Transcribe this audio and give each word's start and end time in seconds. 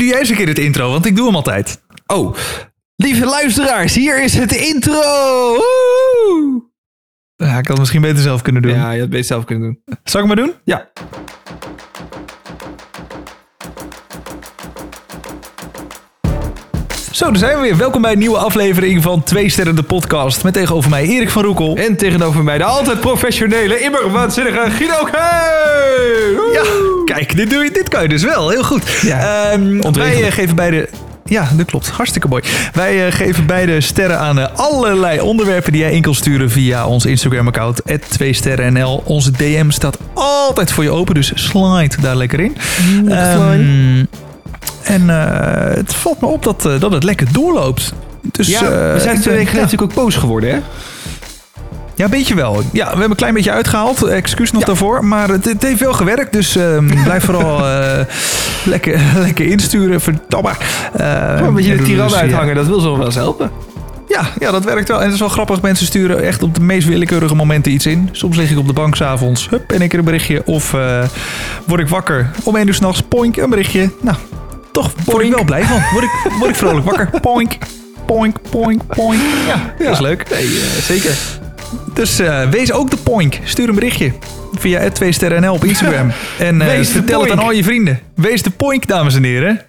doe 0.00 0.08
jij 0.08 0.18
eens 0.18 0.28
een 0.28 0.36
keer 0.36 0.48
het 0.48 0.58
intro, 0.58 0.90
want 0.90 1.06
ik 1.06 1.16
doe 1.16 1.26
hem 1.26 1.34
altijd. 1.34 1.82
Oh, 2.06 2.36
lieve 2.96 3.24
luisteraars, 3.24 3.94
hier 3.94 4.22
is 4.22 4.34
het 4.34 4.52
intro. 4.52 5.02
Ja, 7.36 7.48
ik 7.48 7.54
had 7.54 7.66
het 7.66 7.78
misschien 7.78 8.00
beter 8.00 8.22
zelf 8.22 8.42
kunnen 8.42 8.62
doen. 8.62 8.72
Ja, 8.72 8.90
je 8.90 8.90
had 8.90 9.00
het 9.00 9.10
beter 9.10 9.26
zelf 9.26 9.44
kunnen 9.44 9.64
doen. 9.84 9.96
Zal 10.04 10.20
ik 10.20 10.26
maar 10.26 10.36
doen? 10.36 10.52
Ja. 10.64 10.90
Zo, 17.20 17.26
daar 17.26 17.36
zijn 17.36 17.56
we 17.56 17.62
weer. 17.62 17.76
Welkom 17.76 18.02
bij 18.02 18.12
een 18.12 18.18
nieuwe 18.18 18.38
aflevering 18.38 19.02
van 19.02 19.22
Twee 19.22 19.48
Sterren 19.48 19.76
de 19.76 19.82
podcast. 19.82 20.44
Met 20.44 20.52
tegenover 20.52 20.90
mij 20.90 21.04
Erik 21.04 21.30
van 21.30 21.42
Roekel. 21.42 21.76
En 21.76 21.96
tegenover 21.96 22.44
mij 22.44 22.58
de 22.58 22.64
altijd 22.64 23.00
professionele, 23.00 23.80
immer 23.80 24.10
waanzinnige 24.10 24.70
Guido! 24.70 25.08
Ja, 26.52 26.62
kijk, 27.04 27.36
dit, 27.36 27.50
doe 27.50 27.64
je, 27.64 27.70
dit 27.70 27.88
kan 27.88 28.02
je 28.02 28.08
dus 28.08 28.22
wel. 28.22 28.48
Heel 28.48 28.64
goed. 28.64 28.82
Ja, 29.02 29.50
Ehm, 29.50 29.92
wij 29.92 30.22
eh, 30.22 30.32
geven 30.32 30.56
beide... 30.56 30.88
Ja, 31.24 31.48
dat 31.56 31.66
klopt. 31.66 31.88
Hartstikke 31.88 32.28
mooi. 32.28 32.42
Wij 32.72 33.06
eh, 33.06 33.12
geven 33.12 33.46
beide 33.46 33.80
sterren 33.80 34.18
aan 34.18 34.38
eh, 34.38 34.46
allerlei 34.54 35.20
onderwerpen 35.20 35.72
die 35.72 35.80
jij 35.80 35.92
in 35.92 36.02
kan 36.02 36.14
sturen 36.14 36.50
via 36.50 36.86
ons 36.86 37.06
Instagram-account. 37.06 37.80
2sterrennl. 38.22 39.04
Onze 39.04 39.30
DM 39.30 39.70
staat 39.70 39.98
altijd 40.14 40.72
voor 40.72 40.84
je 40.84 40.90
open, 40.90 41.14
dus 41.14 41.32
slide 41.34 42.00
daar 42.00 42.16
lekker 42.16 42.40
in. 42.40 42.56
Ehm, 43.08 44.04
en 44.82 45.10
eh, 45.10 45.74
het 45.74 45.94
valt 45.94 46.20
me 46.20 46.26
op 46.26 46.42
dat, 46.42 46.66
eh, 46.66 46.80
dat 46.80 46.92
het 46.92 47.04
lekker 47.04 47.32
doorloopt. 47.32 47.92
Dus, 48.22 48.46
Ja, 48.46 48.62
eh, 48.62 48.92
we 48.92 49.00
zijn 49.00 49.20
twee 49.20 49.34
weken 49.34 49.48
geleden 49.48 49.70
natuurlijk 49.70 49.82
ook 49.82 50.04
boos 50.04 50.16
geworden, 50.16 50.50
hè? 50.50 50.58
Ja, 51.94 52.04
een 52.04 52.10
beetje 52.10 52.34
wel. 52.34 52.62
Ja, 52.72 52.84
we 52.84 52.90
hebben 52.90 53.10
een 53.10 53.16
klein 53.16 53.34
beetje 53.34 53.50
uitgehaald. 53.50 54.02
Excuus 54.02 54.52
nog 54.52 54.64
daarvoor. 54.64 55.04
Maar 55.04 55.28
het, 55.28 55.44
het 55.44 55.62
heeft 55.62 55.80
wel 55.80 55.92
gewerkt. 55.92 56.32
Dus 56.32 56.56
ehm, 56.56 56.86
blijf 57.04 57.24
vooral 57.24 57.62
lekker, 58.64 59.00
lekker 59.26 59.46
insturen. 59.46 60.00
Verdamme. 60.00 60.50
Eh, 60.92 61.40
een 61.40 61.54
beetje 61.54 61.70
de 61.70 61.76
dus, 61.76 61.86
tiran 61.86 62.08
ja. 62.08 62.16
uithangen, 62.16 62.54
dat 62.54 62.66
wil 62.66 62.80
zo 62.80 62.96
wel 62.96 63.06
eens 63.06 63.14
helpen. 63.14 63.50
Ja, 64.08 64.26
ja, 64.38 64.50
dat 64.50 64.64
werkt 64.64 64.88
wel. 64.88 64.98
En 64.98 65.04
het 65.04 65.12
is 65.14 65.20
wel 65.20 65.28
grappig. 65.28 65.60
Mensen 65.60 65.86
sturen 65.86 66.22
echt 66.22 66.42
op 66.42 66.54
de 66.54 66.60
meest 66.60 66.88
willekeurige 66.88 67.34
momenten 67.34 67.72
iets 67.72 67.86
in. 67.86 68.08
Soms 68.12 68.36
lig 68.36 68.50
ik 68.50 68.58
op 68.58 68.66
de 68.66 68.72
bank 68.72 68.96
s'avonds. 68.96 69.48
Hup, 69.48 69.72
en 69.72 69.82
ik 69.82 69.92
een 69.92 70.04
berichtje. 70.04 70.42
Of 70.44 70.70
word 71.66 71.80
ik 71.80 71.88
wakker 71.88 72.30
om 72.42 72.56
één 72.56 72.66
uur 72.66 72.74
s'nachts. 72.74 73.02
Poink, 73.02 73.36
een 73.36 73.50
berichtje. 73.50 73.90
Nou, 74.00 74.16
toch 74.72 74.92
word 75.04 75.24
ik 75.24 75.34
wel 75.34 75.44
blij 75.44 75.64
van. 75.64 75.82
Word 75.92 76.04
ik, 76.04 76.10
word 76.38 76.50
ik 76.50 76.56
vrolijk 76.56 76.86
wakker. 76.86 77.10
Poink, 77.20 77.58
poink, 78.06 78.36
poink, 78.50 78.82
poink. 78.86 79.20
Ja, 79.46 79.74
dat 79.78 79.92
is 79.92 80.00
leuk. 80.00 80.30
Nee, 80.30 80.46
eh, 80.46 80.82
zeker. 80.82 81.18
Dus 81.94 82.18
eh, 82.18 82.48
wees 82.48 82.72
ook 82.72 82.90
de 82.90 82.96
poink. 82.96 83.38
Stuur 83.44 83.68
een 83.68 83.74
berichtje 83.74 84.12
via 84.52 84.90
2 84.90 85.12
sterrennl 85.12 85.52
op 85.52 85.64
Instagram. 85.64 86.12
En 86.38 86.58
Wees 86.58 86.86
de 86.86 86.92
vertel 86.92 87.20
het 87.20 87.30
aan 87.30 87.38
al 87.38 87.52
je 87.52 87.64
vrienden. 87.64 88.00
Wees 88.14 88.42
de 88.42 88.50
poink, 88.50 88.86
dames 88.86 89.14
en 89.14 89.24
heren. 89.24 89.60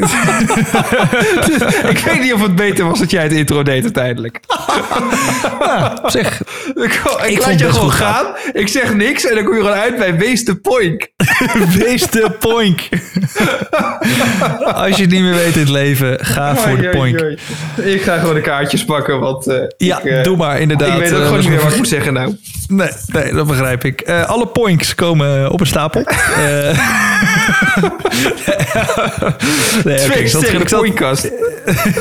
ik 1.94 1.98
weet 1.98 2.20
niet 2.22 2.32
of 2.32 2.42
het 2.42 2.54
beter 2.54 2.84
was 2.84 2.98
dat 2.98 3.10
jij 3.10 3.22
het 3.22 3.32
intro 3.32 3.62
deed 3.62 3.82
uiteindelijk. 3.82 4.40
Zich, 6.06 6.42
Ik, 6.74 7.02
ik, 7.26 7.46
laat 7.46 7.58
je 7.58 7.72
gewoon 7.72 7.92
gaan. 7.92 8.26
Ik 8.52 8.68
zeg 8.68 8.94
niks 8.94 9.26
en 9.26 9.34
dan 9.34 9.44
kom 9.44 9.54
je 9.54 9.60
gewoon 9.60 9.76
uit 9.76 9.96
bij 9.96 10.16
Wees 10.16 10.44
de 10.44 10.54
Poink. 10.56 11.08
wees 11.78 12.06
de 12.10 12.30
poink. 12.38 12.80
Als 14.62 14.96
je 14.96 15.02
het 15.02 15.10
niet 15.10 15.20
meer 15.22 15.34
weet 15.34 15.54
in 15.54 15.60
het 15.60 15.68
leven, 15.68 16.24
ga 16.24 16.56
voor 16.56 16.76
de 16.76 16.88
poink. 16.88 17.20
Ik 17.76 18.02
ga 18.02 18.18
gewoon 18.18 18.34
de 18.34 18.40
kaartjes 18.40 18.84
pakken, 18.84 19.20
want 19.20 19.46
eh, 19.46 19.56
Ja, 19.76 19.98
ik, 19.98 20.04
eh, 20.04 20.22
doe 20.22 20.36
maar 20.36 20.60
inderdaad. 20.60 20.88
ik 20.88 20.94
weet 20.94 21.12
ook 21.12 21.18
Eh, 21.18 21.24
gewoon 21.24 21.40
niet 21.40 21.48
meer 21.48 21.60
wat 21.62 21.70
ik 21.70 21.76
moet 21.76 21.88
zeggen 21.88 22.12
nou. 22.12 22.36
Nee, 22.70 22.88
nee, 23.06 23.32
dat 23.32 23.46
begrijp 23.46 23.84
ik. 23.84 24.00
Eh, 24.00 24.24
alle 24.24 24.46
points 24.46 24.94
komen 24.94 25.50
op 25.50 25.60
een 25.60 25.66
stapel. 25.66 26.04
Eh, 26.36 26.78
nee, 29.84 29.98
Twee 29.98 30.22
ik 30.22 30.28
zal 30.28 30.42
het- 30.42 30.68
pointkast. 30.70 31.30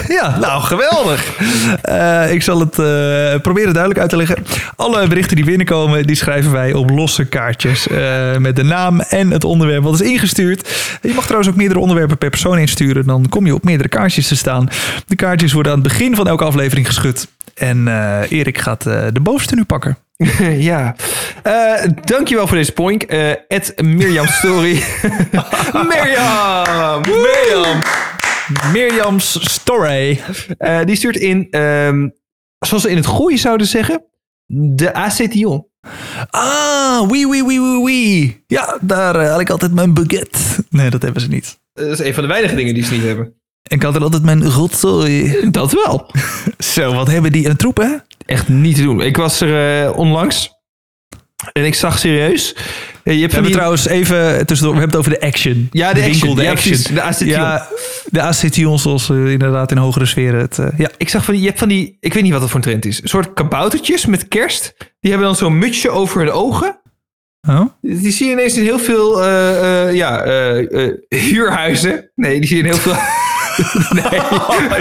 Ja, 0.08 0.38
nou 0.40 0.62
geweldig. 0.62 1.38
Eh, 1.82 2.32
ik 2.34 2.42
zal 2.44 2.60
het 2.60 2.72
proberen 3.42 3.74
duidelijk 3.74 4.00
uit 4.00 4.10
te 4.10 4.18
leggen. 4.18 4.46
Alle 4.76 5.08
berichten 5.08 5.36
die 5.36 5.46
binnenkomen, 5.46 6.08
die 6.08 6.16
schrijven 6.16 6.52
wij 6.52 6.74
op 6.74 6.90
losse 6.90 7.26
kaartjes. 7.26 7.88
met 8.40 8.56
de 8.56 8.64
naam 8.64 9.00
en 9.02 9.32
het 9.32 9.44
onderwerp 9.44 9.84
wat 9.84 9.94
is 9.94 10.02
ingestuurd. 10.02 10.70
Je 11.02 11.14
mag 11.14 11.24
trouwens 11.24 11.50
ook 11.50 11.56
meerdere 11.58 11.80
onderwerpen 11.80 12.18
per 12.18 12.30
persoon 12.30 12.58
insturen. 12.58 13.06
Dan 13.06 13.30
kom 13.30 13.46
je 13.46 13.54
op 13.54 13.64
meerdere 13.64 13.90
kaartjes 13.90 14.28
te 14.28 14.36
staan. 14.36 14.70
De 15.08 15.16
kaartjes 15.16 15.54
worden 15.54 15.72
aan 15.72 15.80
het 15.80 15.88
begin 15.88 16.16
van 16.16 16.28
elke 16.28 16.44
aflevering 16.44 16.86
geschud. 16.88 17.28
En 17.56 17.88
Erik 18.30 18.58
gaat 18.58 18.84
de 18.84 19.20
bovenste 19.22 19.56
nu 19.56 19.64
pakken. 19.64 19.98
ja. 20.72 20.96
Eh, 21.44 21.84
dankjewel 22.04 22.48
voor 22.48 22.58
deze 22.58 22.72
poink. 22.72 23.04
Eh 23.04 23.32
Ed 23.48 23.74
Mirjam 23.82 24.28
Story. 24.28 24.74
Mirjam! 25.90 27.02
Mirjam. 27.02 27.82
Mirjam's 28.74 29.52
story. 29.52 30.20
Eh, 30.58 30.84
die 30.86 30.96
stuurt 30.96 31.16
in, 31.16 31.48
ehm, 31.50 32.10
zoals 32.60 32.84
ze 32.84 32.90
in 32.90 32.96
het 32.96 33.06
goeie 33.06 33.38
zouden 33.38 33.68
zeggen, 33.68 34.04
de 34.46 34.94
Acetion. 34.94 35.68
Ah, 36.30 37.10
oui, 37.10 37.26
oui, 37.26 37.42
oui, 37.42 37.60
oui, 37.60 37.82
oui. 37.84 38.44
Ja, 38.48 38.78
daar 38.82 39.26
had 39.26 39.40
ik 39.40 39.50
altijd 39.50 39.74
mijn 39.74 39.94
baguette. 39.94 40.40
Nee, 40.70 40.90
dat 40.90 41.02
hebben 41.02 41.22
ze 41.22 41.28
niet. 41.28 41.60
Dat 41.74 41.88
is 41.88 42.00
een 42.00 42.14
van 42.14 42.24
de 42.24 42.30
weinige 42.30 42.56
dingen 42.56 42.74
die 42.74 42.84
ze 42.86 42.94
niet 42.94 43.04
hebben. 43.04 43.39
Ik 43.64 43.84
had 43.84 43.96
er 43.96 44.02
altijd 44.04 44.24
mijn 44.24 44.50
rotzooi. 44.50 45.36
Dat 45.52 45.72
wel. 45.86 46.12
Zo, 46.74 46.94
wat 46.94 47.08
hebben 47.08 47.32
die 47.32 47.50
een 47.50 47.56
troep, 47.56 47.78
hè? 47.78 47.88
Echt 48.26 48.48
niet 48.50 48.76
te 48.76 48.82
doen. 48.82 49.02
Ik 49.02 49.18
was 49.18 49.42
er 49.42 49.84
eh, 49.86 49.98
onlangs 49.98 50.58
en 51.52 51.66
ik 51.66 51.76
zag 51.76 52.00
serieus. 52.00 52.56
eh, 53.04 53.14
je 53.14 53.20
hebt 53.20 53.20
We 53.20 53.20
hebben 53.22 53.44
die, 53.44 53.52
trouwens 53.52 53.88
even 53.88 54.46
tussendoor, 54.46 54.76
we 54.76 54.80
hebben 54.82 55.00
het 55.00 55.08
over 55.08 55.20
de 55.20 55.26
action. 55.28 55.68
Ja, 55.72 55.94
de 55.94 56.02
winkel, 56.02 56.20
Action. 56.20 56.36
de 56.36 56.44
Ja, 56.44 56.52
action. 56.52 56.72
precies, 56.74 56.94
de 56.94 57.02
Acetion. 57.02 57.40
Ja, 57.40 57.68
de 58.06 58.22
acetion, 58.22 58.80
zoals 58.80 59.10
eh, 59.10 59.32
inderdaad 59.32 59.72
in 59.72 59.78
hogere 59.78 60.06
sferen 60.06 60.40
het... 60.40 60.60
ja. 60.78 60.90
ik 60.98 61.10
zag 61.10 61.24
van 61.26 61.34
die, 61.34 61.42
je 61.44 61.48
hebt 61.50 61.60
van 61.60 61.70
die, 61.70 61.98
ik 62.00 62.14
weet 62.14 62.24
niet 62.24 62.32
wat 62.32 62.42
dat 62.42 62.50
voor 62.50 62.60
een 62.60 62.66
trend 62.66 62.86
is. 62.86 63.02
Een 63.02 63.08
soort 63.10 63.34
kaboutertjes 63.34 64.06
met 64.06 64.28
kerst. 64.28 64.74
Die 65.00 65.12
hebben 65.12 65.28
dan 65.28 65.38
zo'n 65.38 65.58
mutsje 65.58 65.90
over 65.90 66.20
hun 66.20 66.32
ogen. 66.32 66.80
Oh? 67.48 67.62
Die 67.82 68.12
zie 68.12 68.26
je 68.26 68.32
ineens 68.32 68.58
in 68.58 68.64
heel 68.64 68.80
veel 68.80 69.24
ja, 69.94 70.24
huurhuizen. 71.08 72.12
Nee, 72.16 72.40
die 72.40 72.48
zie 72.48 72.58
je 72.58 72.64
in 72.64 72.70
heel 72.70 72.80
veel... 72.80 72.96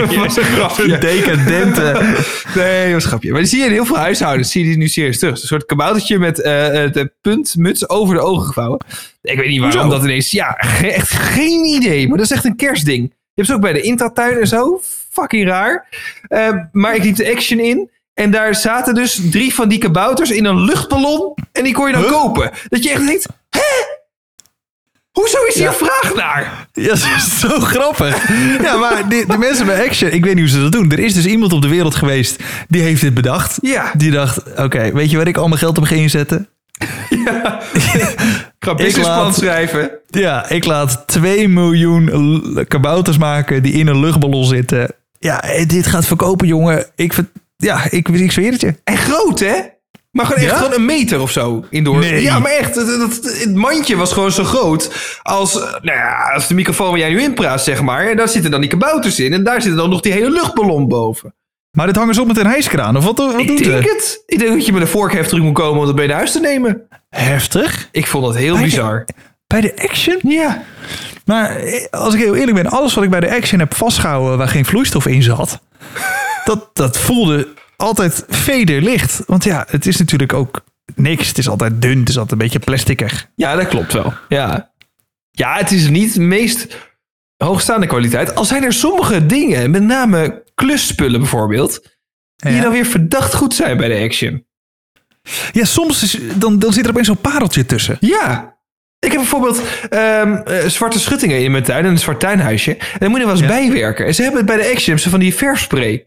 nee, 0.09 0.19
was 0.19 0.37
een 0.37 0.44
grapje. 0.44 0.99
Decadente. 0.99 2.15
Nee, 2.55 2.93
was 2.93 3.03
een 3.03 3.09
grapje. 3.09 3.31
Maar 3.31 3.41
die 3.41 3.49
zie 3.49 3.59
je 3.59 3.65
in 3.65 3.72
heel 3.72 3.84
veel 3.87 3.97
huishoudens. 3.97 4.50
Zie 4.50 4.62
je 4.62 4.69
die 4.69 4.78
nu 4.78 4.89
serieus 4.89 5.19
terug. 5.19 5.41
Een 5.41 5.47
soort 5.47 5.66
kaboutertje 5.66 6.19
met 6.19 6.41
eh, 6.43 6.84
eh, 6.84 6.93
de 6.93 7.12
puntmuts 7.21 7.88
over 7.88 8.15
de 8.15 8.21
ogen 8.21 8.47
gevouwen. 8.47 8.81
Ik 9.22 9.37
weet 9.38 9.49
niet 9.49 9.61
waarom 9.61 9.81
Hoezo? 9.81 9.97
dat 9.97 10.05
ineens... 10.05 10.31
Ja, 10.31 10.55
ge- 10.59 10.93
echt 10.93 11.11
geen 11.11 11.65
idee. 11.65 12.09
Maar 12.09 12.17
dat 12.17 12.27
is 12.27 12.33
echt 12.33 12.44
een 12.44 12.56
kerstding. 12.56 13.03
Je 13.03 13.44
hebt 13.44 13.49
ze 13.49 13.55
ook 13.55 13.61
bij 13.61 13.72
de 13.72 13.81
intratuin 13.81 14.38
en 14.38 14.47
zo. 14.47 14.81
Fucking 15.11 15.47
raar. 15.49 15.88
Eh, 16.28 16.49
maar 16.72 16.94
ik 16.97 17.03
liep 17.05 17.17
de 17.17 17.31
action 17.33 17.59
in. 17.61 17.91
En 18.15 18.31
daar 18.31 18.55
zaten 18.55 18.94
dus 18.94 19.21
drie 19.31 19.55
van 19.55 19.69
die 19.69 19.78
kabouters 19.78 20.31
in 20.31 20.44
een 20.44 20.61
luchtballon. 20.65 21.34
En 21.53 21.65
die 21.65 21.72
kon 21.72 21.87
je 21.87 21.93
dan 21.93 22.03
Huh? 22.03 22.11
kopen. 22.12 22.50
Dat 22.69 22.83
je 22.83 22.91
echt 22.91 23.06
denkt... 23.06 23.27
Hè? 23.50 23.88
Hoezo 25.19 25.45
is 25.49 25.55
hier 25.55 25.65
Ja. 25.65 25.73
vraag 25.73 26.15
naar? 26.15 26.69
Ja, 26.73 26.89
dat 26.89 27.09
is 27.17 27.39
zo 27.41 27.49
grappig. 27.61 28.29
Ja, 28.62 28.77
maar 28.77 29.09
die, 29.09 29.27
de 29.27 29.39
mensen 29.39 29.67
bij 29.67 29.87
Action, 29.87 30.11
ik 30.11 30.25
weet 30.25 30.34
niet 30.34 30.45
hoe 30.51 30.53
ze 30.55 30.62
dat 30.62 30.73
doen. 30.73 30.91
Er 30.91 30.99
is 30.99 31.15
dus 31.15 31.27
iemand 31.27 31.53
op 31.53 31.62
de 31.62 31.69
wereld 31.69 31.95
geweest 31.95 32.43
die 32.69 32.83
heeft 32.83 33.01
dit 33.01 33.15
bedacht. 33.15 33.59
Ja. 33.62 33.93
Die 33.97 34.11
dacht, 34.11 34.43
oké, 34.56 34.93
weet 34.93 35.11
je 35.11 35.17
waar 35.17 35.29
ik 35.29 35.37
al 35.37 35.49
mijn 35.49 35.61
geld 35.61 35.79
op 35.79 35.84
ga 35.84 35.95
inzetten? 35.95 36.49
Ik 37.09 37.19
ga 38.59 38.71
Ik 38.71 38.77
businessplan 38.77 39.34
schrijven. 39.34 39.91
Ja, 40.11 40.49
ik 40.49 40.65
laat 40.65 41.03
2 41.06 41.49
miljoen 41.49 42.65
kabouters 42.69 43.19
maken 43.19 43.62
die 43.62 43.73
in 43.73 43.87
een 43.87 44.00
luchtballon 44.00 44.45
zitten. 44.45 44.95
Ja, 45.19 45.43
eh, 45.43 45.67
dit 45.69 45.87
gaat 45.87 46.06
verkopen, 46.06 46.47
jongen. 46.47 46.87
Ik, 46.95 47.15
ja, 47.56 47.91
ik, 47.91 48.09
ik 48.09 48.33
zweer 48.33 48.53
het 48.53 48.61
je. 48.61 48.75
En 48.85 48.97
groot, 48.97 49.41
hè? 49.41 49.55
Maar 50.19 50.27
gewoon 50.27 50.43
echt 50.43 50.53
Ja? 50.53 50.59
gewoon 50.59 50.73
een 50.75 50.84
meter 50.84 51.21
of 51.21 51.31
zo 51.31 51.65
indoor. 51.71 51.99
Nee. 51.99 52.23
Ja, 52.23 52.39
maar 52.39 52.51
echt. 52.53 52.75
Het, 52.75 52.87
het, 52.87 53.41
het 53.41 53.55
mandje 53.55 53.97
was 53.97 54.12
gewoon 54.12 54.33
zo 54.33 54.45
groot 54.45 54.91
als, 55.23 55.55
nou 55.55 55.81
ja, 55.99 56.31
als 56.35 56.47
de 56.47 56.55
microfoon 56.55 56.88
waar 56.91 56.99
jij 56.99 57.11
nu 57.11 57.23
in 57.23 57.35
praat, 57.35 57.62
zeg 57.65 57.82
maar. 57.82 58.06
En 58.11 58.17
daar 58.17 58.29
zitten 58.29 58.50
dan 58.50 58.61
die 58.61 58.70
kabouters 58.70 59.20
in. 59.20 59.32
En 59.32 59.44
daar 59.44 59.62
zit 59.62 59.76
dan 59.76 59.91
nog 59.91 60.00
die 60.00 60.12
hele 60.12 60.31
luchtballon 60.31 60.88
boven. 60.88 61.35
Maar 61.70 61.87
dit 61.87 61.97
hangen 61.97 62.15
ze 62.15 62.20
op 62.20 62.26
met 62.26 62.38
een 62.38 62.47
hijskraan, 62.47 62.97
of 62.97 63.05
wat, 63.05 63.17
wat 63.19 63.38
Ik 63.41 63.47
doet 63.47 63.65
denk 63.65 63.85
het? 63.85 64.23
Ik 64.26 64.38
denk 64.38 64.50
dat 64.53 64.67
je 64.67 64.73
met 64.73 64.81
een 64.82 64.88
vorkheft 64.88 65.29
terug 65.29 65.44
moet 65.44 65.55
komen 65.55 65.81
om 65.81 65.87
dat 65.87 65.94
bij 65.94 66.06
naar 66.06 66.17
huis 66.17 66.32
te 66.32 66.41
nemen. 66.41 66.82
Heftig. 67.11 67.88
Ik 67.93 68.06
vond 68.06 68.25
dat 68.25 68.37
heel 68.37 68.53
Bij 68.53 68.62
de- 68.62 68.69
bizar. 68.69 69.05
Bij 69.47 69.61
de 69.61 69.73
Action? 69.82 70.19
Ja. 70.23 70.62
Maar 71.25 71.56
eh, 71.56 71.85
als 71.91 72.14
ik 72.14 72.21
heel 72.21 72.35
eerlijk 72.35 72.56
ben, 72.62 72.67
alles 72.71 72.94
wat 72.94 73.05
ik 73.05 73.11
bij 73.11 73.21
de 73.21 73.35
Action 73.35 73.59
heb 73.61 73.75
vastgehouden 73.75 74.38
waar 74.38 74.49
geen 74.49 74.64
vloeistof 74.64 75.06
in 75.06 75.23
zat, 75.23 75.61
dat, 76.44 76.71
dat 76.73 76.99
voelde 76.99 77.49
altijd 77.82 78.25
vederlicht. 78.28 79.22
Want 79.26 79.44
ja, 79.44 79.66
het 79.70 79.86
is 79.86 79.96
natuurlijk 79.96 80.32
ook 80.32 80.64
niks. 80.94 81.28
Het 81.28 81.38
is 81.38 81.48
altijd 81.48 81.82
dun, 81.82 81.98
het 81.98 82.08
is 82.08 82.14
altijd 82.19 82.32
een 82.32 82.38
beetje 82.46 82.58
plasticig. 82.58 83.30
Ja, 83.34 83.56
dat 83.56 83.69
klopt 83.69 83.92
wel. 83.92 84.12
Ja. 84.28 84.72
Ja, 85.30 85.56
het 85.56 85.70
is 85.70 85.88
niet 85.88 86.14
de 86.14 86.20
meest 86.20 86.76
hoogstaande 87.36 87.86
kwaliteit. 87.86 88.34
Al 88.34 88.44
zijn 88.44 88.64
er 88.64 88.72
sommige 88.72 89.26
dingen, 89.26 89.70
met 89.70 89.82
name 89.82 90.42
klusspullen 90.54 91.20
bijvoorbeeld, 91.20 91.82
die 92.36 92.52
Ja. 92.52 92.62
dan 92.62 92.72
weer 92.72 92.86
verdacht 92.86 93.34
goed 93.34 93.54
zijn 93.54 93.76
bij 93.76 93.88
de 93.88 94.04
Action. 94.04 94.46
Ja, 95.52 95.64
soms 95.64 96.02
is, 96.02 96.19
dan, 96.34 96.58
dan 96.58 96.72
zit 96.72 96.84
er 96.84 96.90
opeens 96.90 97.06
zo'n 97.06 97.20
pareltje 97.20 97.66
tussen. 97.66 97.96
Ja. 98.00 98.56
Ik 98.98 99.10
heb 99.12 99.20
bijvoorbeeld 99.20 99.62
ehm, 99.88 100.34
eh, 100.34 100.66
zwarte 100.66 100.98
schuttingen 101.00 101.42
in 101.42 101.50
mijn 101.50 101.64
tuin 101.64 101.84
en 101.84 101.90
een 101.90 101.98
zwart 101.98 102.20
tuinhuisje. 102.20 102.76
En 102.76 102.98
daar 102.98 103.08
moet 103.10 103.19
je 103.19 103.25
wel 103.25 103.34
eens 103.34 103.42
Ja. 103.44 103.48
bijwerken. 103.48 104.06
En 104.06 104.14
ze 104.14 104.22
hebben 104.22 104.40
het 104.46 104.48
bij 104.56 104.56
de 104.66 104.72
Action 104.75 104.98
ze 104.98 105.10
van 105.10 105.20
die 105.20 105.34
verfspray. 105.34 106.06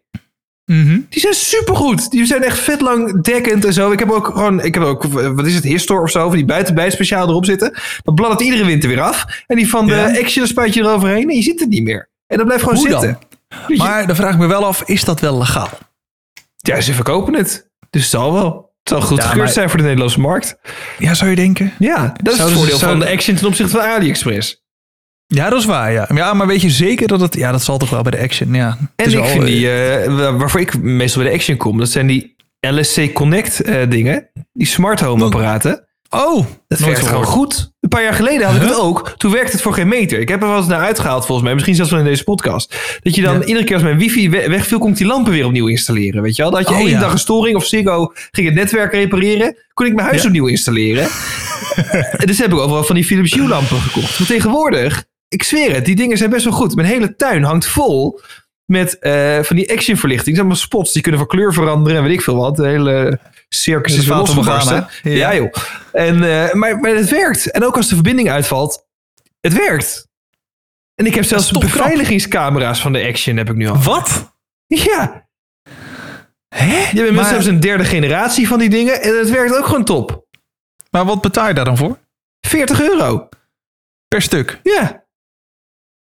Mhm. 0.71 0.99
Die 1.09 1.21
zijn 1.21 1.33
supergoed. 1.33 2.11
Die 2.11 2.25
zijn 2.25 2.43
echt 2.43 2.59
vet 2.59 2.81
lang 2.81 3.23
dekkend 3.23 3.65
en 3.65 3.73
zo. 3.73 3.91
Ik 3.91 3.99
heb 3.99 4.11
ook 4.11 4.25
gewoon, 4.25 4.63
ik 4.63 4.73
heb 4.73 4.83
ook, 4.83 5.03
wat 5.03 5.45
is 5.45 5.55
het, 5.55 5.63
Histor 5.63 6.01
of 6.01 6.09
zo, 6.11 6.27
van 6.27 6.35
die 6.35 6.45
buitenbij 6.45 6.89
speciaal 6.91 7.27
erop 7.29 7.45
zitten. 7.45 7.73
Dat 8.03 8.15
bladdert 8.15 8.41
iedere 8.41 8.65
winter 8.65 8.89
weer 8.89 9.01
af. 9.01 9.25
En 9.47 9.55
die 9.55 9.69
van 9.69 9.87
de 9.87 9.93
Ja. 9.93 10.19
Action 10.19 10.47
spuit 10.47 10.73
je 10.73 10.79
eroverheen 10.81 11.29
en 11.29 11.35
je 11.35 11.41
ziet 11.41 11.59
het 11.59 11.69
niet 11.69 11.83
meer. 11.83 12.09
En 12.27 12.37
dat 12.37 12.45
blijft 12.45 12.63
gewoon 12.63 12.77
Hoe 12.79 12.89
dan? 12.89 13.01
zitten. 13.01 13.19
Je- 13.67 13.77
Maar 13.77 14.07
dan 14.07 14.15
vraag 14.15 14.33
ik 14.33 14.39
me 14.39 14.47
wel 14.47 14.65
af, 14.65 14.83
is 14.85 15.03
dat 15.03 15.19
wel 15.19 15.37
legaal? 15.37 15.69
ja, 16.57 16.81
ze 16.81 16.93
verkopen 16.93 17.33
het. 17.33 17.69
Dus 17.89 18.01
het 18.01 18.11
zal 18.11 18.33
wel. 18.33 18.69
Het 18.83 18.89
zal 18.89 19.01
goed 19.01 19.17
Ja, 19.17 19.23
gekeurd 19.23 19.43
maar- 19.43 19.53
zijn 19.53 19.69
voor 19.69 19.77
de 19.77 19.83
Nederlandse 19.83 20.19
markt. 20.19 20.55
Ja, 20.97 21.13
zou 21.13 21.29
je 21.29 21.35
denken? 21.35 21.73
Ja, 21.79 22.13
dat 22.21 22.33
is 22.33 22.39
Zouden 22.39 22.57
het 22.59 22.69
ze- 22.69 22.71
voordeel 22.79 22.79
van 22.89 22.99
de 22.99 23.09
Action 23.13 23.35
ten 23.35 23.47
opzichte 23.47 23.71
van 23.77 23.81
AliExpress. 23.81 24.60
Ja, 25.33 25.49
dat 25.49 25.59
is 25.59 25.65
waar, 25.65 25.91
ja. 25.91 26.09
Ja, 26.13 26.33
maar 26.33 26.47
weet 26.47 26.61
je 26.61 26.69
zeker 26.69 27.07
dat 27.07 27.21
het... 27.21 27.35
Ja, 27.35 27.51
dat 27.51 27.63
zal 27.63 27.77
toch 27.77 27.89
wel 27.89 28.01
bij 28.01 28.11
de 28.11 28.19
Action, 28.19 28.53
ja. 28.53 28.77
En 28.95 29.09
ik 29.09 29.15
wel, 29.15 29.25
vind 29.25 29.45
die, 29.45 29.67
eh, 29.67 30.05
eh, 30.05 30.13
waar- 30.17 30.37
waarvoor 30.37 30.59
ik 30.59 30.81
meestal 30.81 31.21
bij 31.21 31.31
de 31.31 31.37
Action 31.37 31.57
kom, 31.57 31.77
dat 31.77 31.89
zijn 31.89 32.07
die 32.07 32.35
LSC 32.59 33.13
Connect 33.13 33.61
eh, 33.61 33.89
dingen. 33.89 34.29
Die 34.53 34.67
smart 34.67 34.99
home 34.99 35.23
apparaten. 35.25 35.85
Oh, 36.09 36.45
Dat 36.67 36.79
werkt 36.79 37.07
gewoon 37.07 37.25
goed. 37.25 37.71
Een 37.79 37.89
paar 37.89 38.03
jaar 38.03 38.13
geleden 38.13 38.47
had 38.47 38.55
ik 38.55 38.61
het 38.61 38.75
ook. 38.79 39.13
Toen 39.17 39.31
werkte 39.31 39.51
het 39.51 39.61
voor 39.61 39.73
geen 39.73 39.87
meter. 39.87 40.19
Ik 40.19 40.29
heb 40.29 40.41
er 40.41 40.47
wel 40.47 40.57
eens 40.57 40.67
naar 40.67 40.79
uitgehaald 40.85 41.25
volgens 41.25 41.43
mij. 41.45 41.53
Misschien 41.53 41.75
zelfs 41.75 41.91
wel 41.91 41.99
in 41.99 42.05
deze 42.05 42.23
podcast. 42.23 42.75
Dat 43.01 43.15
je 43.15 43.21
dan 43.21 43.39
Ja. 43.39 43.43
iedere 43.45 43.65
keer 43.65 43.73
als 43.75 43.83
mijn 43.83 43.97
wifi 43.97 44.29
we- 44.29 44.49
wegviel, 44.49 44.79
kon 44.79 44.89
ik 44.89 44.97
die 44.97 45.05
lampen 45.07 45.31
weer 45.31 45.45
opnieuw 45.45 45.67
installeren. 45.67 46.21
Weet 46.21 46.35
je 46.35 46.41
wel? 46.41 46.51
Dat 46.51 46.59
had 46.59 46.69
je 46.69 46.75
Oh, 46.75 46.81
één 46.81 46.89
ja. 46.89 46.99
dag 46.99 47.11
een 47.11 47.19
storing 47.19 47.55
of 47.55 47.65
Ziggo 47.65 48.11
ging 48.31 48.47
het 48.47 48.55
netwerk 48.55 48.91
repareren. 48.93 49.55
Kon 49.73 49.85
ik 49.85 49.93
mijn 49.95 50.07
huis 50.07 50.21
Ja. 50.21 50.27
opnieuw 50.27 50.47
installeren. 50.47 51.07
dus 52.29 52.37
heb 52.37 52.51
ik 52.51 52.57
overal 52.59 52.83
van 52.83 52.95
die 52.95 53.05
Philips 53.05 53.33
Hue 53.33 53.47
lampen 53.47 53.77
gekocht. 53.81 54.19
Maar 54.19 54.27
tegenwoordig, 54.27 55.03
ik 55.33 55.43
zweer 55.43 55.73
het, 55.73 55.85
die 55.85 55.95
dingen 55.95 56.17
zijn 56.17 56.29
best 56.29 56.43
wel 56.43 56.53
goed. 56.53 56.75
Mijn 56.75 56.87
hele 56.87 57.15
tuin 57.15 57.43
hangt 57.43 57.65
vol 57.65 58.19
met 58.65 58.99
eh, 58.99 59.39
van 59.43 59.55
die 59.55 59.71
action 59.73 59.97
verlichting. 59.97 60.37
allemaal 60.37 60.55
spots 60.55 60.93
die 60.93 61.01
kunnen 61.01 61.19
van 61.19 61.29
kleur 61.29 61.53
veranderen 61.53 61.97
en 61.97 62.03
weet 62.03 62.13
ik 62.13 62.21
veel 62.21 62.35
wat. 62.35 62.55
De 62.55 62.67
hele 62.67 63.19
circus 63.49 63.97
is 63.97 64.05
Fata 64.05 64.19
losgebarsten. 64.19 64.87
Ja. 65.03 65.11
Ja. 65.11 65.35
joh. 65.35 65.53
En, 65.91 66.23
eh, 66.23 66.53
maar, 66.53 66.79
maar 66.79 66.95
het 66.95 67.09
werkt. 67.09 67.51
En 67.51 67.65
ook 67.65 67.77
als 67.77 67.87
de 67.87 67.93
verbinding 67.93 68.29
uitvalt, 68.29 68.85
het 69.39 69.53
werkt. 69.53 70.07
En 70.95 71.05
ik 71.05 71.15
heb 71.15 71.23
zelfs 71.23 71.51
beveiligingscamera's 71.51 72.81
van 72.81 72.93
de 72.93 73.03
Action 73.07 73.37
heb 73.37 73.49
ik 73.49 73.55
nu 73.55 73.67
al. 73.67 73.81
Wat? 73.81 74.33
Ja. 74.67 75.27
Hè? 76.55 76.65
Je 76.65 76.81
Maar- 76.83 76.95
inmiddels 76.95 77.27
zelfs 77.27 77.45
een 77.45 77.59
derde 77.59 77.85
generatie 77.85 78.47
van 78.47 78.59
die 78.59 78.69
dingen 78.69 79.01
en 79.01 79.17
het 79.17 79.29
werkt 79.29 79.55
ook 79.57 79.65
gewoon 79.65 79.83
top. 79.85 80.25
Maar 80.89 81.05
wat 81.05 81.21
betaal 81.21 81.47
je 81.47 81.53
daar 81.53 81.65
dan 81.65 81.77
voor? 81.77 81.99
40 82.47 82.81
euro. 82.81 83.29
Per 84.07 84.21
stuk. 84.21 84.59
Ja. 84.63 85.00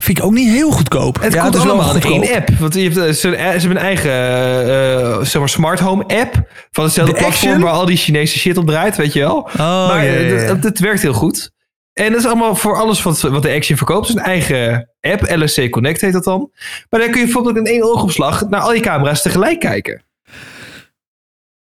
Vind 0.04 0.18
ik 0.18 0.24
ook 0.24 0.32
niet 0.32 0.48
heel 0.48 0.70
goedkoop. 0.70 1.20
Het 1.20 1.32
ja, 1.32 1.42
komt 1.42 1.54
is 1.54 1.62
wel 1.62 1.72
allemaal 1.72 1.94
in 1.96 2.02
één 2.22 2.36
app. 2.36 2.48
Want 2.58 2.74
je 2.74 2.80
hebt, 2.82 2.96
eh, 2.96 3.02
ze, 3.04 3.14
ze 3.14 3.28
hebben 3.36 3.70
een 3.70 3.76
eigen 3.76 4.10
eh, 4.10 5.24
zeg 5.24 5.38
maar 5.38 5.48
smart 5.48 5.80
home 5.80 6.02
app. 6.06 6.34
Van 6.70 6.84
hetzelfde 6.84 7.12
De 7.14 7.18
platform 7.18 7.50
Action? 7.50 7.60
waar 7.60 7.72
al 7.72 7.86
die 7.86 7.96
Chinese 7.96 8.38
shit 8.38 8.56
op 8.56 8.66
draait, 8.66 8.96
weet 8.96 9.12
je 9.12 9.20
wel. 9.20 9.36
Oh, 9.36 9.56
maar 9.88 10.06
eh, 10.06 10.48
het 10.60 10.78
werkt 10.78 11.02
heel 11.02 11.12
goed. 11.12 11.50
En 11.92 12.10
dat 12.12 12.20
is 12.20 12.26
allemaal 12.26 12.56
voor 12.56 12.76
alles 12.76 13.02
wat, 13.02 13.20
wat 13.20 13.42
de 13.42 13.52
Action 13.54 13.76
verkoopt. 13.76 14.08
Het 14.08 14.16
is 14.16 14.22
een 14.22 14.28
eigen 14.30 14.90
app. 15.00 15.22
LSC 15.42 15.70
Connect 15.70 16.00
heet 16.00 16.12
dat 16.12 16.24
dan. 16.24 16.50
Maar 16.90 17.00
dan 17.00 17.10
kun 17.10 17.18
je 17.18 17.24
bijvoorbeeld 17.24 17.56
in 17.56 17.66
één 17.66 17.82
oogopslag 17.82 18.48
naar 18.48 18.60
al 18.60 18.74
je 18.74 18.80
camera's 18.80 19.22
tegelijk 19.22 19.60
kijken. 19.60 20.02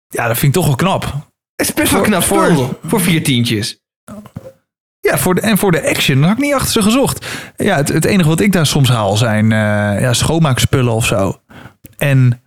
ja, 0.08 0.26
dat 0.26 0.38
vind 0.38 0.54
ik 0.56 0.62
toch 0.62 0.66
wel 0.66 0.76
knap. 0.76 1.02
Het 1.56 1.68
is 1.68 1.74
best 1.74 1.92
wel 1.92 2.00
knap 2.00 2.22
voor- 2.22 2.54
voor, 2.54 2.78
voor 2.86 3.00
vier 3.00 3.22
tientjes. 3.24 3.78
Ja, 5.00 5.18
voor 5.18 5.34
de, 5.34 5.40
en 5.40 5.58
voor 5.58 5.72
de 5.72 5.88
action 5.88 6.22
had 6.22 6.32
ik 6.32 6.38
niet 6.38 6.54
achter 6.54 6.72
ze 6.72 6.82
gezocht. 6.82 7.26
Ja, 7.56 7.76
het, 7.76 7.88
het 7.88 8.04
enige 8.04 8.28
wat 8.28 8.40
ik 8.40 8.52
daar 8.52 8.66
soms 8.66 8.88
haal 8.88 9.16
zijn 9.16 9.52
eh, 9.52 9.58
ja, 10.00 10.12
schoonmaakspullen 10.12 10.92
of 10.92 11.06
zo. 11.06 11.40
En 11.98 12.42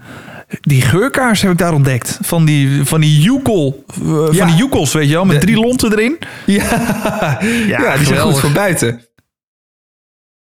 die 0.62 0.82
geurkaars 0.82 1.42
heb 1.42 1.52
ik 1.52 1.58
daar 1.58 1.74
ontdekt. 1.74 2.20
Van 2.22 2.46
die, 2.46 2.86
van 2.86 3.02
die 3.02 3.22
Joekel, 3.22 3.84
eh, 4.02 4.28
Ja. 4.32 4.38
van 4.38 4.48
die 4.48 4.56
Joekels, 4.56 4.94
weet 4.94 5.08
je 5.08 5.14
wel, 5.14 5.26
met 5.26 5.40
De- 5.40 5.46
drie 5.46 5.60
lonten 5.60 5.92
erin. 5.92 6.18
Ja, 6.46 6.64
ja, 7.68 7.98
die 7.98 8.06
zijn 8.06 8.20
goed 8.20 8.40
voor 8.40 8.52
buiten. 8.52 9.02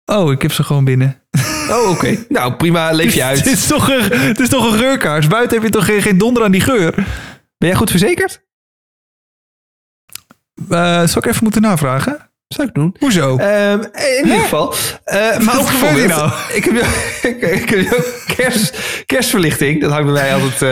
Oh, 0.05 0.33
ik 0.33 0.43
heb 0.43 0.53
ze 0.53 0.63
gewoon 0.65 0.85
binnen. 0.85 1.23
Oh, 1.71 1.91
oké. 1.91 2.17
Nou, 2.29 2.53
prima. 2.55 2.91
Leef 2.93 3.15
je 3.15 3.23
Het 3.23 3.29
uit. 3.37 3.47
is 3.47 3.67
toch 3.67 3.91
een, 3.91 4.13
het 4.21 4.41
is 4.41 4.49
toch 4.49 4.73
een 4.73 4.79
geurkaars. 4.79 5.27
Buiten 5.27 5.57
heb 5.57 5.67
je 5.67 5.73
toch 5.73 5.85
geen, 5.85 6.03
geen 6.03 6.19
donder 6.19 6.45
aan 6.45 6.51
die 6.51 6.61
geur. 6.61 6.95
Ben 7.59 7.69
jij 7.69 7.75
goed 7.75 7.91
verzekerd? 7.91 8.47
Eh 10.71 10.79
zou 10.97 11.19
ik 11.19 11.27
even 11.27 11.43
moeten 11.43 11.63
navragen? 11.63 12.17
Zou 12.49 12.69
ik 12.69 12.75
doen. 12.75 12.97
Hoezo? 12.99 13.37
Ehm, 13.37 13.81
in 13.93 14.25
ieder 14.25 14.39
geval. 14.41 14.75
eh, 15.05 15.15
maar 15.21 15.45
Wat 15.45 15.57
ook 15.59 15.67
bijvoorbeeld- 15.67 16.33
Ik 16.59 16.65
heb, 16.65 16.75
ik, 17.33 17.43
ik 17.43 17.69
heb 17.69 17.93
ook 17.99 18.37
kerst, 18.37 18.79
kerstverlichting. 19.07 19.81
Dat 19.81 19.91
hangt 19.91 20.05
bij 20.13 20.23
mij 20.23 20.35
altijd 20.35 20.63